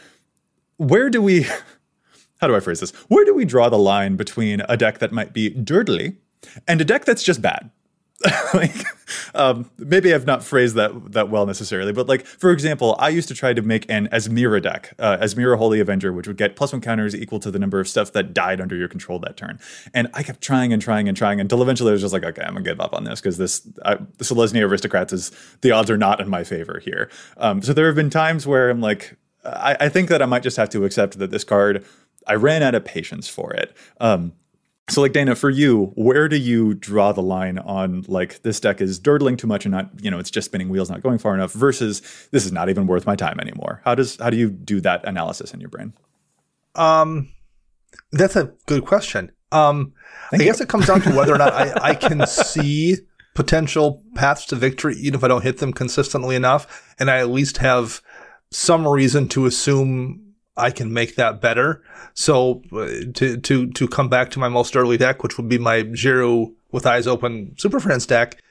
[0.76, 1.48] where do we.
[2.42, 2.92] How do I phrase this?
[3.08, 6.18] Where do we draw the line between a deck that might be durdly
[6.68, 7.72] and a deck that's just bad?
[8.54, 8.86] like
[9.34, 13.28] um, maybe I've not phrased that that well necessarily, but like for example, I used
[13.28, 16.72] to try to make an Asmira deck, uh, Asmira Holy Avenger, which would get plus
[16.72, 19.60] one counters equal to the number of stuff that died under your control that turn.
[19.94, 22.42] And I kept trying and trying and trying until eventually I was just like, okay,
[22.42, 25.90] I'm gonna give up on this because this I, the Selesnya aristocrats is the odds
[25.90, 27.10] are not in my favor here.
[27.38, 30.42] Um, so there have been times where I'm like, I, I, think that I might
[30.42, 31.86] just have to accept that this card.
[32.28, 33.76] I ran out of patience for it.
[34.00, 34.34] Um,
[34.88, 38.82] so like Dana, for you, where do you draw the line on like this deck
[38.82, 41.34] is durdling too much and not, you know, it's just spinning wheels, not going far
[41.34, 43.82] enough versus this is not even worth my time anymore?
[43.84, 45.94] How does how do you do that analysis in your brain?
[46.76, 47.30] Um
[48.12, 49.32] that's a good question.
[49.52, 49.94] Um
[50.30, 52.98] Thank I guess it comes down to whether or not I, I can see
[53.34, 57.30] potential paths to victory, even if I don't hit them consistently enough, and I at
[57.30, 58.02] least have
[58.52, 60.25] some reason to assume
[60.58, 61.84] I can make that better.
[62.14, 65.58] So uh, to to to come back to my most early deck, which would be
[65.58, 68.42] my Djeru with Eyes Open Super Friends deck.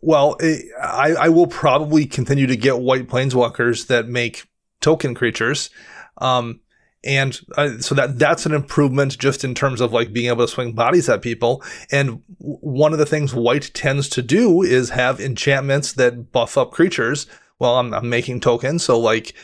[0.00, 4.46] Well, eh, I, I will probably continue to get white planeswalkers that make
[4.80, 5.70] token creatures.
[6.18, 6.60] Um,
[7.04, 10.52] and uh, so that that's an improvement just in terms of like being able to
[10.52, 11.62] swing bodies at people.
[11.90, 16.72] And one of the things white tends to do is have enchantments that buff up
[16.72, 17.26] creatures.
[17.58, 19.34] Well, I'm, I'm making tokens, so like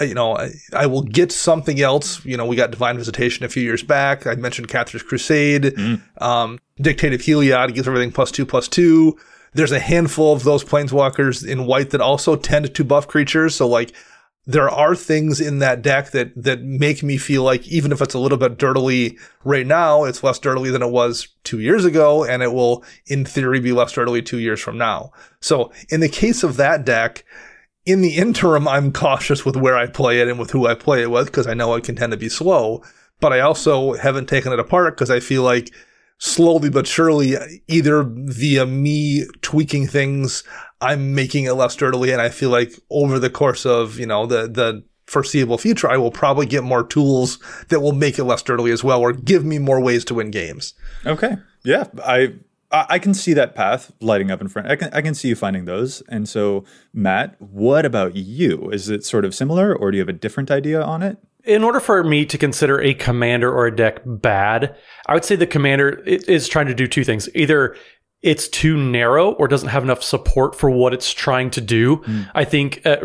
[0.00, 2.24] you know, I, I, will get something else.
[2.24, 4.26] You know, we got Divine Visitation a few years back.
[4.26, 5.64] I mentioned Cathars' Crusade.
[5.64, 6.22] Mm.
[6.22, 9.16] Um, Dictate of Heliod gives everything plus two, plus two.
[9.54, 13.54] There's a handful of those planeswalkers in white that also tend to buff creatures.
[13.54, 13.94] So like,
[14.48, 18.14] there are things in that deck that, that make me feel like even if it's
[18.14, 22.22] a little bit durdly right now, it's less durdly than it was two years ago.
[22.22, 25.10] And it will, in theory, be less durdly two years from now.
[25.40, 27.24] So in the case of that deck,
[27.86, 31.02] in the interim, I'm cautious with where I play it and with who I play
[31.02, 32.82] it with because I know it can tend to be slow.
[33.20, 35.72] But I also haven't taken it apart because I feel like
[36.18, 37.36] slowly but surely,
[37.68, 40.42] either via me tweaking things,
[40.80, 42.12] I'm making it less durdly.
[42.12, 45.96] And I feel like over the course of, you know, the, the foreseeable future, I
[45.96, 49.44] will probably get more tools that will make it less durdly as well or give
[49.44, 50.74] me more ways to win games.
[51.06, 51.36] Okay.
[51.64, 51.84] Yeah.
[52.04, 52.34] I
[52.72, 54.68] I can see that path lighting up in front.
[54.68, 56.02] I can I can see you finding those.
[56.08, 58.70] And so, Matt, what about you?
[58.70, 61.18] Is it sort of similar, or do you have a different idea on it?
[61.44, 65.36] In order for me to consider a commander or a deck bad, I would say
[65.36, 67.28] the commander is trying to do two things.
[67.36, 67.76] Either
[68.22, 71.98] it's too narrow or doesn't have enough support for what it's trying to do.
[71.98, 72.30] Mm.
[72.34, 72.96] I think uh,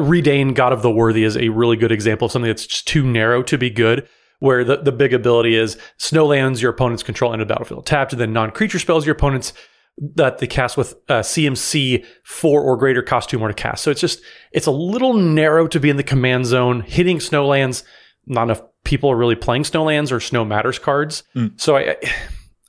[0.53, 3.43] God of the Worthy, is a really good example of something that's just too narrow
[3.43, 4.07] to be good
[4.41, 8.19] where the, the big ability is snowlands your opponents control end of battlefield tapped, and
[8.19, 9.53] then non creature spells your opponents
[9.97, 13.83] that they cast with uh, CMC four or greater cost two more to cast.
[13.83, 14.21] So it's just
[14.51, 17.83] it's a little narrow to be in the command zone hitting snowlands.
[18.25, 21.23] Not enough people are really playing snowlands or snow matters cards.
[21.35, 21.59] Mm.
[21.61, 21.97] So I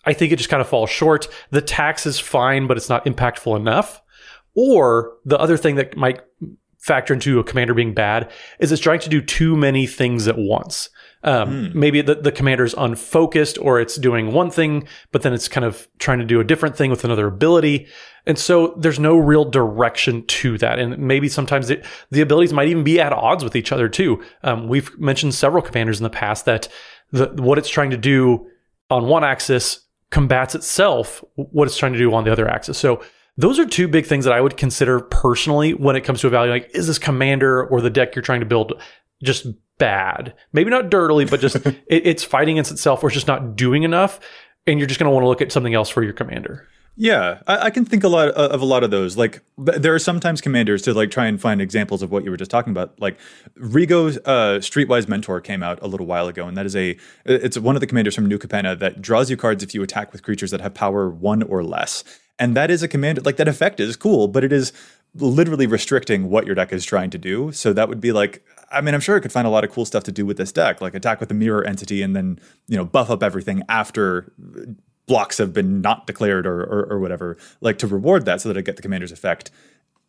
[0.05, 1.27] I think it just kind of falls short.
[1.51, 4.03] The tax is fine, but it's not impactful enough.
[4.55, 6.21] Or the other thing that might
[6.81, 10.37] factor into a commander being bad is it's trying to do too many things at
[10.37, 10.91] once.
[11.25, 11.75] Um, mm.
[11.75, 15.87] Maybe the, the commander's unfocused or it's doing one thing, but then it's kind of
[15.99, 17.87] trying to do a different thing with another ability.
[18.27, 20.79] And so there's no real direction to that.
[20.79, 24.23] And maybe sometimes it, the abilities might even be at odds with each other too.
[24.43, 26.69] Um, we've mentioned several commanders in the past that
[27.11, 28.47] the, what it's trying to do
[28.91, 32.79] on one axis combats itself what it's trying to do on the other axis.
[32.79, 33.03] So
[33.39, 36.65] those are two big things that I would consider personally when it comes to evaluating
[36.65, 38.75] like, is this commander or the deck you're trying to build
[39.23, 39.47] just
[39.83, 40.33] bad.
[40.53, 43.83] Maybe not durdly, but just it, it's fighting against itself or it's just not doing
[43.83, 44.21] enough.
[44.65, 46.69] And you're just going to want to look at something else for your commander.
[46.95, 49.17] Yeah, I, I, can think a lot of, of a lot of those.
[49.17, 52.37] Like there are sometimes commanders to like try and find examples of what you were
[52.37, 53.01] just talking about.
[53.01, 53.19] Like
[53.57, 57.57] Rigo's uh, Streetwise Mentor came out a little while ago, and that is a it's
[57.57, 60.23] one of the commanders from New Capenna that draws you cards if you attack with
[60.23, 62.05] creatures that have power one or less.
[62.39, 64.75] And that is a command like that effect is cool, but it is
[65.15, 67.53] literally restricting what your deck is trying to do.
[67.53, 69.71] So that would be like, I mean, I'm sure it could find a lot of
[69.71, 72.39] cool stuff to do with this deck, like attack with the mirror entity and then,
[72.69, 74.73] you know, buff up everything after uh,
[75.07, 78.57] blocks have been not declared or, or, or whatever, like to reward that so that
[78.57, 79.51] I get the commander's effect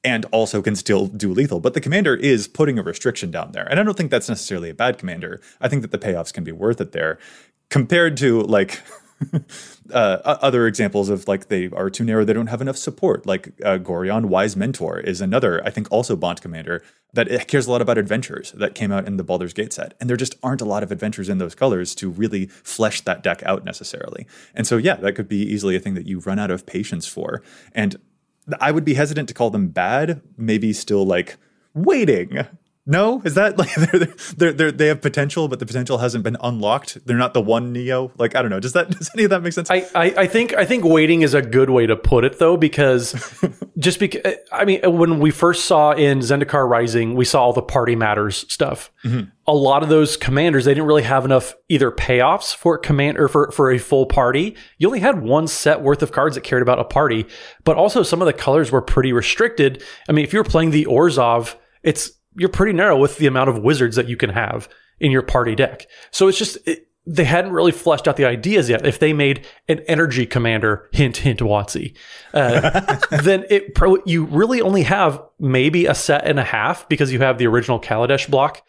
[0.03, 1.59] and also can still do lethal.
[1.59, 3.65] But the commander is putting a restriction down there.
[3.69, 5.41] And I don't think that's necessarily a bad commander.
[5.61, 7.19] I think that the payoffs can be worth it there
[7.69, 8.81] compared to like
[9.93, 13.25] uh, other examples of like they are too narrow, they don't have enough support.
[13.25, 17.71] Like uh, Gorion Wise Mentor is another, I think, also Bant commander that cares a
[17.71, 19.93] lot about adventures that came out in the Baldur's Gate set.
[19.99, 23.21] And there just aren't a lot of adventures in those colors to really flesh that
[23.21, 24.25] deck out necessarily.
[24.55, 27.05] And so, yeah, that could be easily a thing that you run out of patience
[27.05, 27.43] for.
[27.73, 27.97] And
[28.59, 31.37] I would be hesitant to call them bad, maybe still like
[31.73, 32.45] waiting
[32.85, 34.05] No, is that like they're,
[34.35, 36.97] they're, they're, they have potential, but the potential hasn't been unlocked.
[37.05, 38.11] They're not the one Neo.
[38.17, 38.59] Like I don't know.
[38.59, 39.71] Does that does any of that make sense?
[39.71, 42.57] I, I, I think I think waiting is a good way to put it though,
[42.57, 43.13] because
[43.77, 47.61] just because I mean when we first saw in Zendikar Rising, we saw all the
[47.61, 48.91] party matters stuff.
[49.05, 49.29] Mm-hmm.
[49.45, 53.29] A lot of those commanders they didn't really have enough either payoffs for command or
[53.29, 54.57] for for a full party.
[54.77, 57.27] You only had one set worth of cards that cared about a party,
[57.63, 59.81] but also some of the colors were pretty restricted.
[60.09, 63.59] I mean, if you're playing the Orzhov, it's you're pretty narrow with the amount of
[63.59, 64.69] wizards that you can have
[64.99, 65.87] in your party deck.
[66.11, 68.85] So it's just it, they hadn't really fleshed out the ideas yet.
[68.85, 71.95] If they made an energy commander, hint hint WotC,
[72.33, 77.11] uh, then it pro- you really only have maybe a set and a half because
[77.11, 78.61] you have the original Kaladesh block.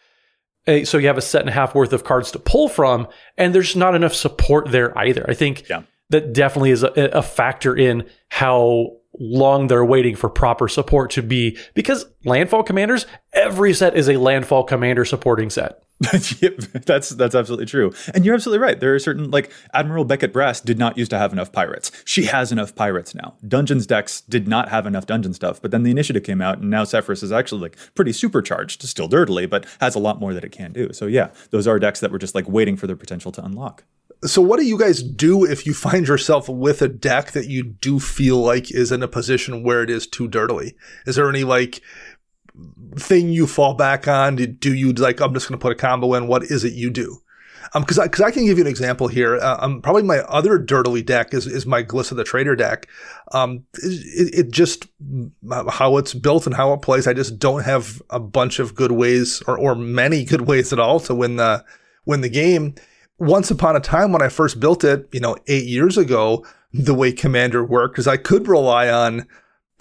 [0.67, 3.07] Uh, so you have a set and a half worth of cards to pull from,
[3.37, 5.23] and there's not enough support there either.
[5.29, 5.83] I think yeah.
[6.09, 11.21] that definitely is a, a factor in how long they're waiting for proper support to
[11.21, 17.65] be because landfall commanders every set is a landfall commander supporting set that's that's absolutely
[17.65, 18.77] true, and you're absolutely right.
[18.77, 21.89] There are certain like Admiral Beckett Brass did not used to have enough pirates.
[22.03, 23.35] She has enough pirates now.
[23.47, 26.69] Dungeons decks did not have enough dungeon stuff, but then the initiative came out, and
[26.69, 30.43] now Sefris is actually like pretty supercharged, still durdly, but has a lot more that
[30.43, 30.91] it can do.
[30.91, 33.85] So yeah, those are decks that were just like waiting for their potential to unlock.
[34.23, 37.63] So, what do you guys do if you find yourself with a deck that you
[37.63, 40.75] do feel like is in a position where it is too durdly?
[41.05, 41.81] Is there any like
[42.95, 44.35] thing you fall back on?
[44.35, 46.27] Do you like, I'm just going to put a combo in?
[46.27, 47.21] What is it you do?
[47.73, 49.37] Um, cause I, cause I can give you an example here.
[49.37, 52.87] Uh, um, probably my other durdly deck is, is my Glissa the Traitor deck.
[53.31, 54.87] Um, it, it, just,
[55.71, 57.07] how it's built and how it plays.
[57.07, 60.79] I just don't have a bunch of good ways or, or many good ways at
[60.79, 61.65] all to win the,
[62.05, 62.75] win the game
[63.17, 66.93] once upon a time when I first built it, you know, eight years ago, the
[66.93, 69.27] way Commander worked is I could rely on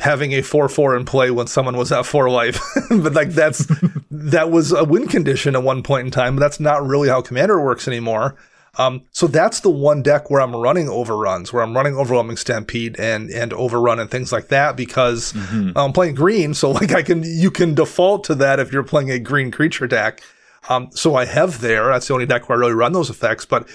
[0.00, 2.60] having a 4-4 in play when someone was at 4 life.
[2.90, 3.66] but like that's
[4.10, 7.22] that was a win condition at one point in time, but that's not really how
[7.22, 8.36] Commander works anymore.
[8.76, 12.98] Um, so that's the one deck where I'm running overruns, where I'm running overwhelming stampede
[12.98, 15.76] and and overrun and things like that because mm-hmm.
[15.76, 16.54] I'm playing green.
[16.54, 19.86] So like I can you can default to that if you're playing a green creature
[19.86, 20.22] deck.
[20.68, 21.88] Um, so I have there.
[21.88, 23.44] That's the only deck where I really run those effects.
[23.44, 23.68] But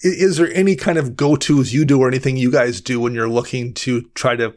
[0.00, 3.14] is there any kind of go tos you do or anything you guys do when
[3.14, 4.54] you're looking to try to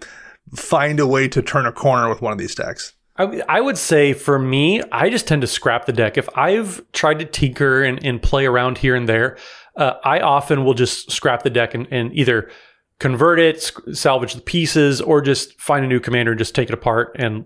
[0.56, 2.94] find a way to turn a corner with one of these decks?
[3.18, 6.18] I, I would say for me, I just tend to scrap the deck.
[6.18, 9.38] If I've tried to tinker and, and play around here and there,
[9.76, 12.50] uh, I often will just scrap the deck and, and either
[13.00, 16.74] convert it, salvage the pieces, or just find a new commander and just take it
[16.74, 17.46] apart and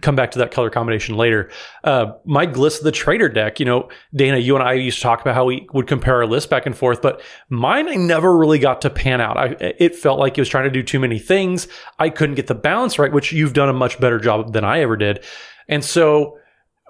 [0.00, 1.50] come back to that color combination later.
[1.84, 5.20] Uh, my Gliss the Traitor deck, you know, Dana, you and I used to talk
[5.20, 7.20] about how we would compare our lists back and forth, but
[7.50, 9.36] mine I never really got to pan out.
[9.36, 11.68] I, it felt like it was trying to do too many things.
[11.98, 14.80] I couldn't get the balance right, which you've done a much better job than I
[14.80, 15.24] ever did.
[15.68, 16.38] And so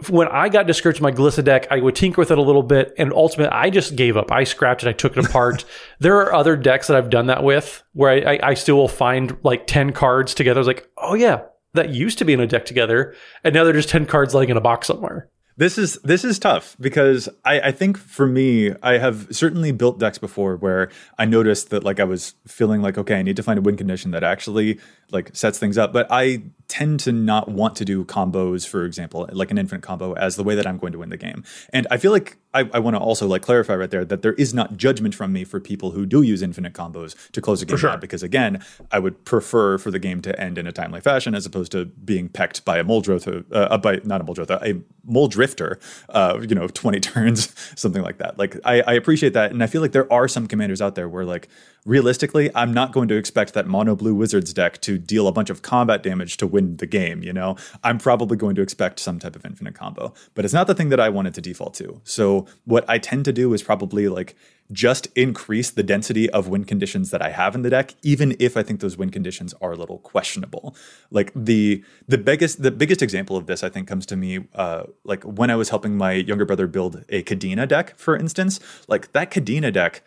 [0.09, 2.63] when I got discouraged with my Glissa deck, I would tinker with it a little
[2.63, 4.33] bit, and ultimately, I just gave up.
[4.33, 4.89] I scrapped it.
[4.89, 5.65] I took it apart.
[6.01, 8.89] there are other decks that I've done that with, where I, I, I still will
[8.89, 10.59] find like ten cards together.
[10.59, 11.43] I was like, oh yeah,
[11.75, 13.15] that used to be in a deck together,
[13.45, 15.29] and now they're just ten cards laying in a box somewhere.
[15.57, 19.99] This is this is tough because I, I think for me, I have certainly built
[19.99, 23.43] decks before where I noticed that like I was feeling like okay, I need to
[23.43, 25.93] find a win condition that actually like sets things up.
[25.93, 30.15] But I tend to not want to do combos, for example, like an infinite combo,
[30.15, 31.45] as the way that I'm going to win the game.
[31.71, 34.35] And I feel like I, I want to also like clarify right there that there
[34.35, 37.67] is not judgment from me for people who do use infinite combos to close a
[37.67, 37.91] game sure.
[37.91, 38.01] out.
[38.01, 41.47] Because again, I would prefer for the game to end in a timely fashion as
[41.47, 44.81] opposed to being pecked by a Muldrotha, uh, by not a Muldrotha, a
[45.11, 45.81] Muldrifter,
[46.11, 48.39] uh, you know, 20 turns, something like that.
[48.39, 49.51] Like I, I appreciate that.
[49.51, 51.49] And I feel like there are some commanders out there where like
[51.85, 55.51] realistically, I'm not going to expect that mono blue wizards deck to deal a bunch
[55.51, 57.23] of combat damage to win the game.
[57.23, 60.67] You know, I'm probably going to expect some type of infinite combo, but it's not
[60.67, 62.01] the thing that I wanted to default to.
[62.05, 64.37] So what I tend to do is probably like
[64.71, 68.57] just increase the density of win conditions that I have in the deck, even if
[68.57, 70.75] I think those win conditions are a little questionable.
[71.11, 74.85] Like the the biggest the biggest example of this, I think, comes to me uh,
[75.05, 78.61] like when I was helping my younger brother build a Kadena deck, for instance.
[78.89, 80.03] Like that Kadena deck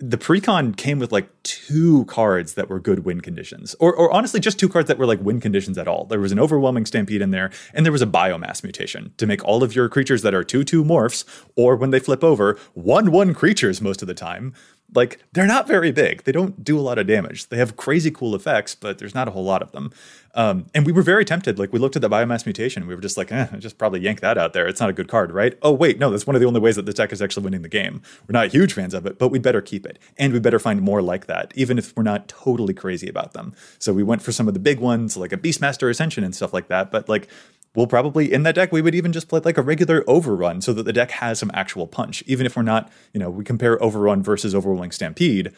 [0.00, 4.40] the precon came with like two cards that were good win conditions, or, or honestly,
[4.40, 6.04] just two cards that were like win conditions at all.
[6.04, 9.44] There was an overwhelming stampede in there, and there was a biomass mutation to make
[9.44, 11.24] all of your creatures that are 2 2 morphs,
[11.56, 14.52] or when they flip over, 1 1 creatures most of the time
[14.94, 16.24] like they're not very big.
[16.24, 17.48] They don't do a lot of damage.
[17.48, 19.92] They have crazy cool effects, but there's not a whole lot of them.
[20.34, 21.58] Um, and we were very tempted.
[21.58, 24.20] Like we looked at the biomass mutation, we were just like, eh, just probably yank
[24.20, 24.66] that out there.
[24.66, 25.56] It's not a good card, right?
[25.62, 27.62] Oh wait, no, that's one of the only ways that the deck is actually winning
[27.62, 28.02] the game.
[28.28, 30.82] We're not huge fans of it, but we'd better keep it, and we better find
[30.82, 33.54] more like that, even if we're not totally crazy about them.
[33.78, 36.52] So we went for some of the big ones, like a Beastmaster Ascension and stuff
[36.52, 36.90] like that.
[36.90, 37.28] But like
[37.74, 40.72] we'll probably in that deck we would even just play like a regular overrun so
[40.72, 42.22] that the deck has some actual punch.
[42.26, 45.52] Even if we're not, you know, we compare overrun versus overwhelming stampede.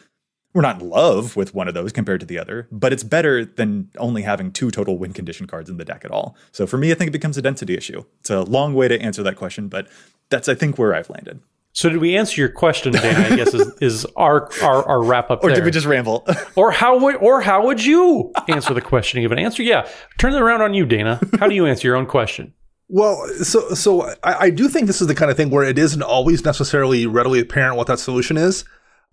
[0.53, 3.45] We're not in love with one of those compared to the other, but it's better
[3.45, 6.35] than only having two total win condition cards in the deck at all.
[6.51, 8.03] So for me, I think it becomes a density issue.
[8.21, 9.87] It's a long way to answer that question, but
[10.29, 11.41] that's I think where I've landed.
[11.73, 13.33] So did we answer your question, Dan?
[13.33, 15.51] I guess is, is our, our our wrap up there.
[15.51, 15.61] Or there.
[15.61, 16.25] did we just ramble?
[16.55, 19.21] or how would or how would you answer the question?
[19.21, 19.61] Give an answer.
[19.61, 19.87] Yeah,
[20.17, 21.21] turn it around on you, Dana.
[21.39, 22.55] How do you answer your own question?
[22.89, 25.77] Well, so so I, I do think this is the kind of thing where it
[25.77, 28.65] isn't always necessarily readily apparent what that solution is.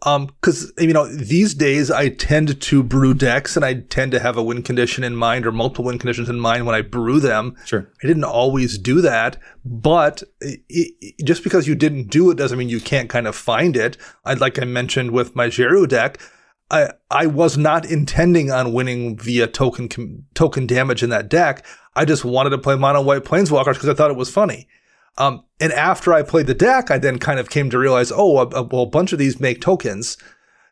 [0.07, 4.21] Um, cause, you know, these days I tend to brew decks and I tend to
[4.21, 7.21] have a win condition in mind or multiple win conditions in mind when I brew
[7.21, 7.57] them.
[7.65, 7.91] Sure.
[8.03, 12.59] I didn't always do that, but it, it, just because you didn't do it doesn't
[12.59, 13.97] mean you can't kind of find it.
[14.27, 16.19] I, like I mentioned with my Djeru deck,
[16.71, 21.65] I, I was not intending on winning via token, com- token damage in that deck.
[21.97, 24.69] I just wanted to play mono white planeswalkers because I thought it was funny.
[25.17, 28.39] Um, and after I played the deck, I then kind of came to realize, oh,
[28.39, 30.17] a, a, well, a bunch of these make tokens.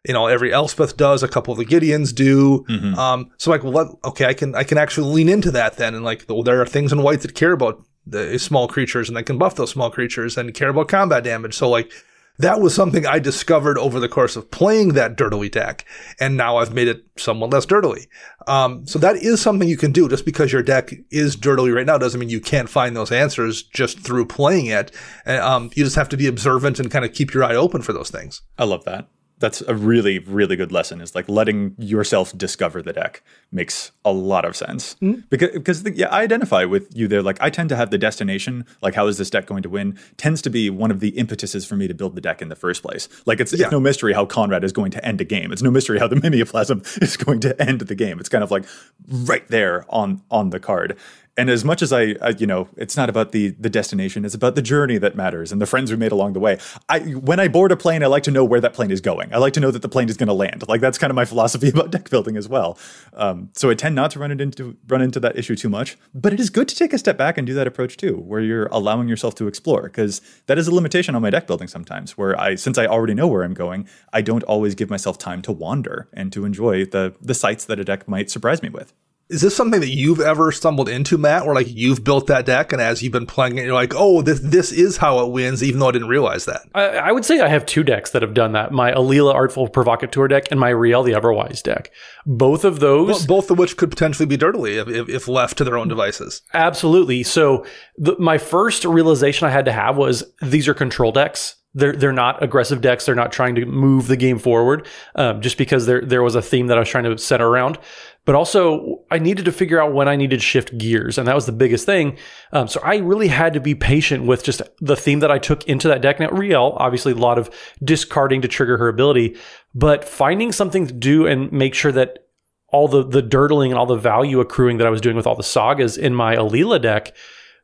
[0.04, 2.64] You know, every Elspeth does, a couple of the Gideons do.
[2.98, 5.94] Um, so like, well, okay, I can, I can actually lean into that then.
[5.94, 9.16] And like, well, there are things in white that care about the small creatures and
[9.16, 11.54] I can buff those small creatures and care about combat damage.
[11.54, 11.92] So like,
[12.38, 15.84] that was something I discovered over the course of playing that durdly deck,
[16.18, 18.06] and now I've made it somewhat less durdly.
[18.46, 20.08] Um, so that is something you can do.
[20.08, 23.62] Just because your deck is durdly right now doesn't mean you can't find those answers
[23.62, 24.90] just through playing it.
[25.24, 27.82] And, um, you just have to be observant and kind of keep your eye open
[27.82, 28.42] for those things.
[28.58, 29.08] I love that.
[29.42, 31.00] That's a really, really good lesson.
[31.00, 35.14] Is like letting yourself discover the deck makes a lot of sense hmm?
[35.28, 37.22] because because the, yeah, I identify with you there.
[37.22, 39.98] Like I tend to have the destination, like how is this deck going to win,
[40.16, 42.56] tends to be one of the impetuses for me to build the deck in the
[42.56, 43.08] first place.
[43.26, 43.64] Like it's, Yeah.
[43.64, 45.52] it's no mystery how Conrad is going to end a game.
[45.52, 48.20] It's no mystery how the mimeoplasm is going to end the game.
[48.20, 48.64] It's kind of like
[49.08, 50.96] right there on on the card.
[51.36, 54.34] And as much as I, I, you know, it's not about the the destination; it's
[54.34, 56.58] about the journey that matters and the friends we made along the way.
[56.90, 59.32] I, when I board a plane, I like to know where that plane is going.
[59.32, 60.68] I like to know that the plane is going to land.
[60.68, 62.78] Like that's kind of my philosophy about deck building as well.
[63.14, 65.96] Um, so I tend not to run into run into that issue too much.
[66.14, 68.40] But it is good to take a step back and do that approach too, where
[68.40, 72.18] you're allowing yourself to explore, because that is a limitation on my deck building sometimes.
[72.18, 75.40] Where I, since I already know where I'm going, I don't always give myself time
[75.42, 78.92] to wander and to enjoy the the sights that a deck might surprise me with.
[79.28, 82.72] Is this something that you've ever stumbled into, Matt, where like you've built that deck
[82.72, 85.62] and as you've been playing it, you're like, oh, this this is how it wins,
[85.62, 86.62] even though I didn't realize that.
[86.74, 89.68] I, I would say I have two decks that have done that: my Alela Artful
[89.68, 91.90] Provocateur deck and my Rielle the Everwise deck.
[92.26, 95.64] Both of those, Both of which could potentially be durdly if, if, if left to
[95.64, 96.42] their own devices.
[96.52, 97.22] absolutely.
[97.22, 97.64] So
[97.96, 101.56] the, my first realization I had to have was these are control decks.
[101.74, 103.06] They're they're not aggressive decks.
[103.06, 104.86] They're not trying to move the game forward.
[105.14, 107.78] Um, just because there there was a theme that I was trying to center around.
[108.24, 111.34] But also, I needed to figure out when I needed to shift gears, and that
[111.34, 112.18] was the biggest thing.
[112.52, 115.66] Um, so I really had to be patient with just the theme that I took
[115.66, 116.20] into that deck.
[116.20, 117.50] Now, Rielle, obviously, a lot of
[117.82, 119.36] discarding to trigger her ability,
[119.74, 122.28] but finding something to do and make sure that
[122.68, 125.36] all the the durdling and all the value accruing that I was doing with all
[125.36, 127.14] the sagas in my Alela deck,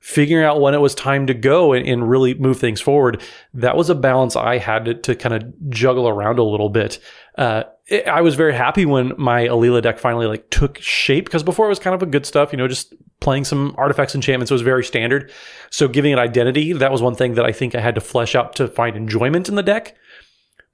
[0.01, 3.21] figuring out when it was time to go and, and really move things forward,
[3.55, 6.99] that was a balance I had to, to kind of juggle around a little bit.
[7.37, 11.43] Uh, it- I was very happy when my Alela deck finally like took shape because
[11.43, 14.51] before it was kind of a good stuff, you know, just playing some artifacts enchantments
[14.51, 15.31] was very standard.
[15.71, 18.35] So giving it identity, that was one thing that I think I had to flesh
[18.35, 19.97] out to find enjoyment in the deck.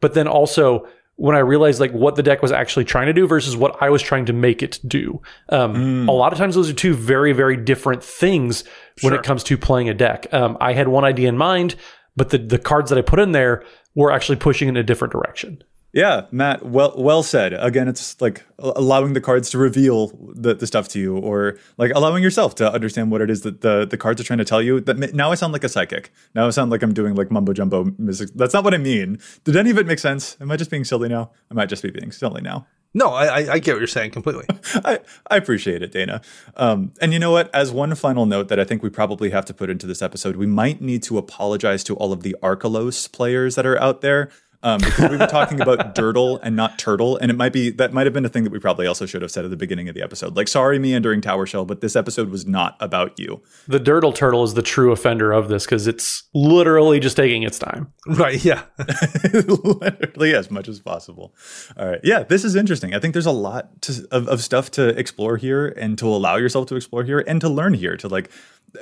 [0.00, 3.26] But then also when I realized like what the deck was actually trying to do
[3.28, 5.22] versus what I was trying to make it do.
[5.48, 8.64] Um, A lot of times those are two very, very different things
[9.02, 10.32] when it comes to playing a deck.
[10.32, 11.74] Um, I had one idea in mind,
[12.16, 13.64] but the, the cards that I put in there
[13.94, 15.62] were actually pushing in a different direction.
[15.94, 17.52] Yeah, Matt, well well said.
[17.52, 21.92] Again, it's like allowing the cards to reveal the, the stuff to you or like
[21.94, 24.60] allowing yourself to understand what it is that the, the cards are trying to tell
[24.60, 24.80] you.
[24.80, 26.12] That now I sound like a psychic.
[26.34, 28.30] Now I sound like I'm doing like mumbo jumbo music.
[28.34, 29.20] That's not what I mean.
[29.44, 30.36] Did any of it make sense?
[30.40, 31.30] Am I just being silly now?
[31.48, 32.66] I might just be being silly now.
[32.96, 34.46] No, I, I, get what you're saying completely.
[34.84, 36.22] I, I appreciate it, Dana.
[36.56, 37.52] Um, and you know what?
[37.52, 40.36] As one final note that I think we probably have to put into this episode,
[40.36, 44.30] we might need to apologize to all of the Archelos players that are out there.
[44.64, 47.92] Um, because we were talking about Durdle and not Turtle, and it might be that
[47.92, 49.88] might have been a thing that we probably also should have said at the beginning
[49.88, 50.34] of the episode.
[50.36, 53.42] Like, sorry, me meandering Towershell, but this episode was not about you.
[53.66, 57.58] The Durdle Turtle is the true offender of this because it's literally just taking its
[57.58, 57.92] time.
[58.06, 58.62] right, yeah.
[59.32, 61.34] literally as much as possible.
[61.76, 62.00] All right.
[62.04, 62.94] Yeah, this is interesting.
[62.94, 66.36] I think there's a lot to, of, of stuff to explore here and to allow
[66.36, 68.30] yourself to explore here and to learn here to like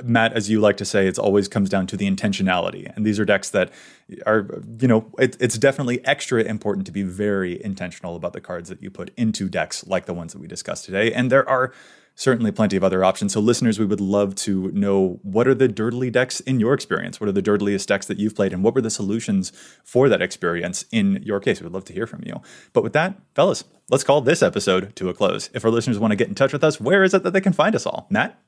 [0.03, 2.91] Matt, as you like to say, it always comes down to the intentionality.
[2.97, 3.71] And these are decks that
[4.27, 4.49] are,
[4.81, 5.72] you know, it, it's definitely
[6.05, 10.07] extra important to be very intentional about the cards that you put into decks like
[10.07, 11.13] the ones that we discussed today.
[11.13, 11.73] And there are
[12.15, 13.33] certainly plenty of other options.
[13.33, 17.21] So, listeners, we would love to know what are the durdly decks in your experience?
[17.21, 18.53] What are the durdliest decks that you've played?
[18.53, 19.53] And what were the solutions
[19.85, 21.61] for that experience in your case?
[21.61, 22.41] We'd love to hear from you.
[22.73, 25.51] But with that, fellas, let's call this episode to a close.
[25.55, 27.41] If our listeners want to get in touch with us, where is it that they
[27.41, 28.07] can find us all?
[28.11, 28.39] Matt?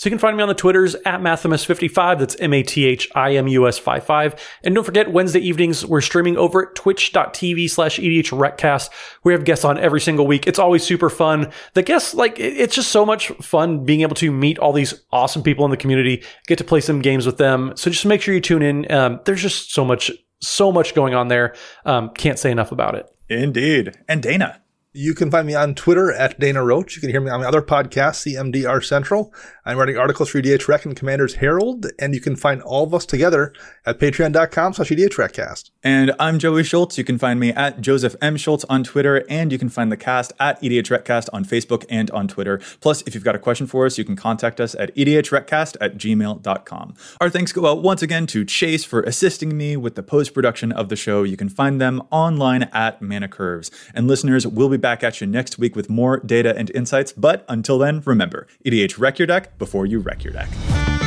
[0.00, 2.18] So you can find me on the Twitters at Mathimus55.
[2.18, 4.34] That's M A T H I M U S 55.
[4.64, 8.88] And don't forget, Wednesday evenings, we're streaming over at twitch.tv slash EDHRECast.
[9.24, 10.46] We have guests on every single week.
[10.46, 11.52] It's always super fun.
[11.74, 15.42] The guests, like, it's just so much fun being able to meet all these awesome
[15.42, 17.74] people in the community, get to play some games with them.
[17.76, 18.90] So just make sure you tune in.
[18.90, 21.54] Um, there's just so much, so much going on there.
[21.84, 23.06] Um, can't say enough about it.
[23.28, 23.98] Indeed.
[24.08, 24.62] And Dana.
[24.92, 26.96] You can find me on Twitter at Dana Roach.
[26.96, 29.32] You can hear me on my other podcast, CMDR Central.
[29.70, 33.06] I'm writing articles for EDHREC and Commander's Herald, and you can find all of us
[33.06, 33.52] together
[33.86, 35.70] at patreon.com slash EDHRECast.
[35.84, 36.98] And I'm Joey Schultz.
[36.98, 38.36] You can find me at Joseph M.
[38.36, 42.26] Schultz on Twitter, and you can find the cast at EDHRECast on Facebook and on
[42.26, 42.60] Twitter.
[42.80, 45.96] Plus, if you've got a question for us, you can contact us at EDHRECast at
[45.96, 46.94] gmail.com.
[47.20, 50.88] Our thanks go out once again to Chase for assisting me with the post-production of
[50.88, 51.22] the show.
[51.22, 53.70] You can find them online at Mana Curves.
[53.94, 57.12] And listeners, we'll be back at you next week with more data and insights.
[57.12, 60.99] But until then, remember, EDH Wreck Your Deck before you wreck your deck.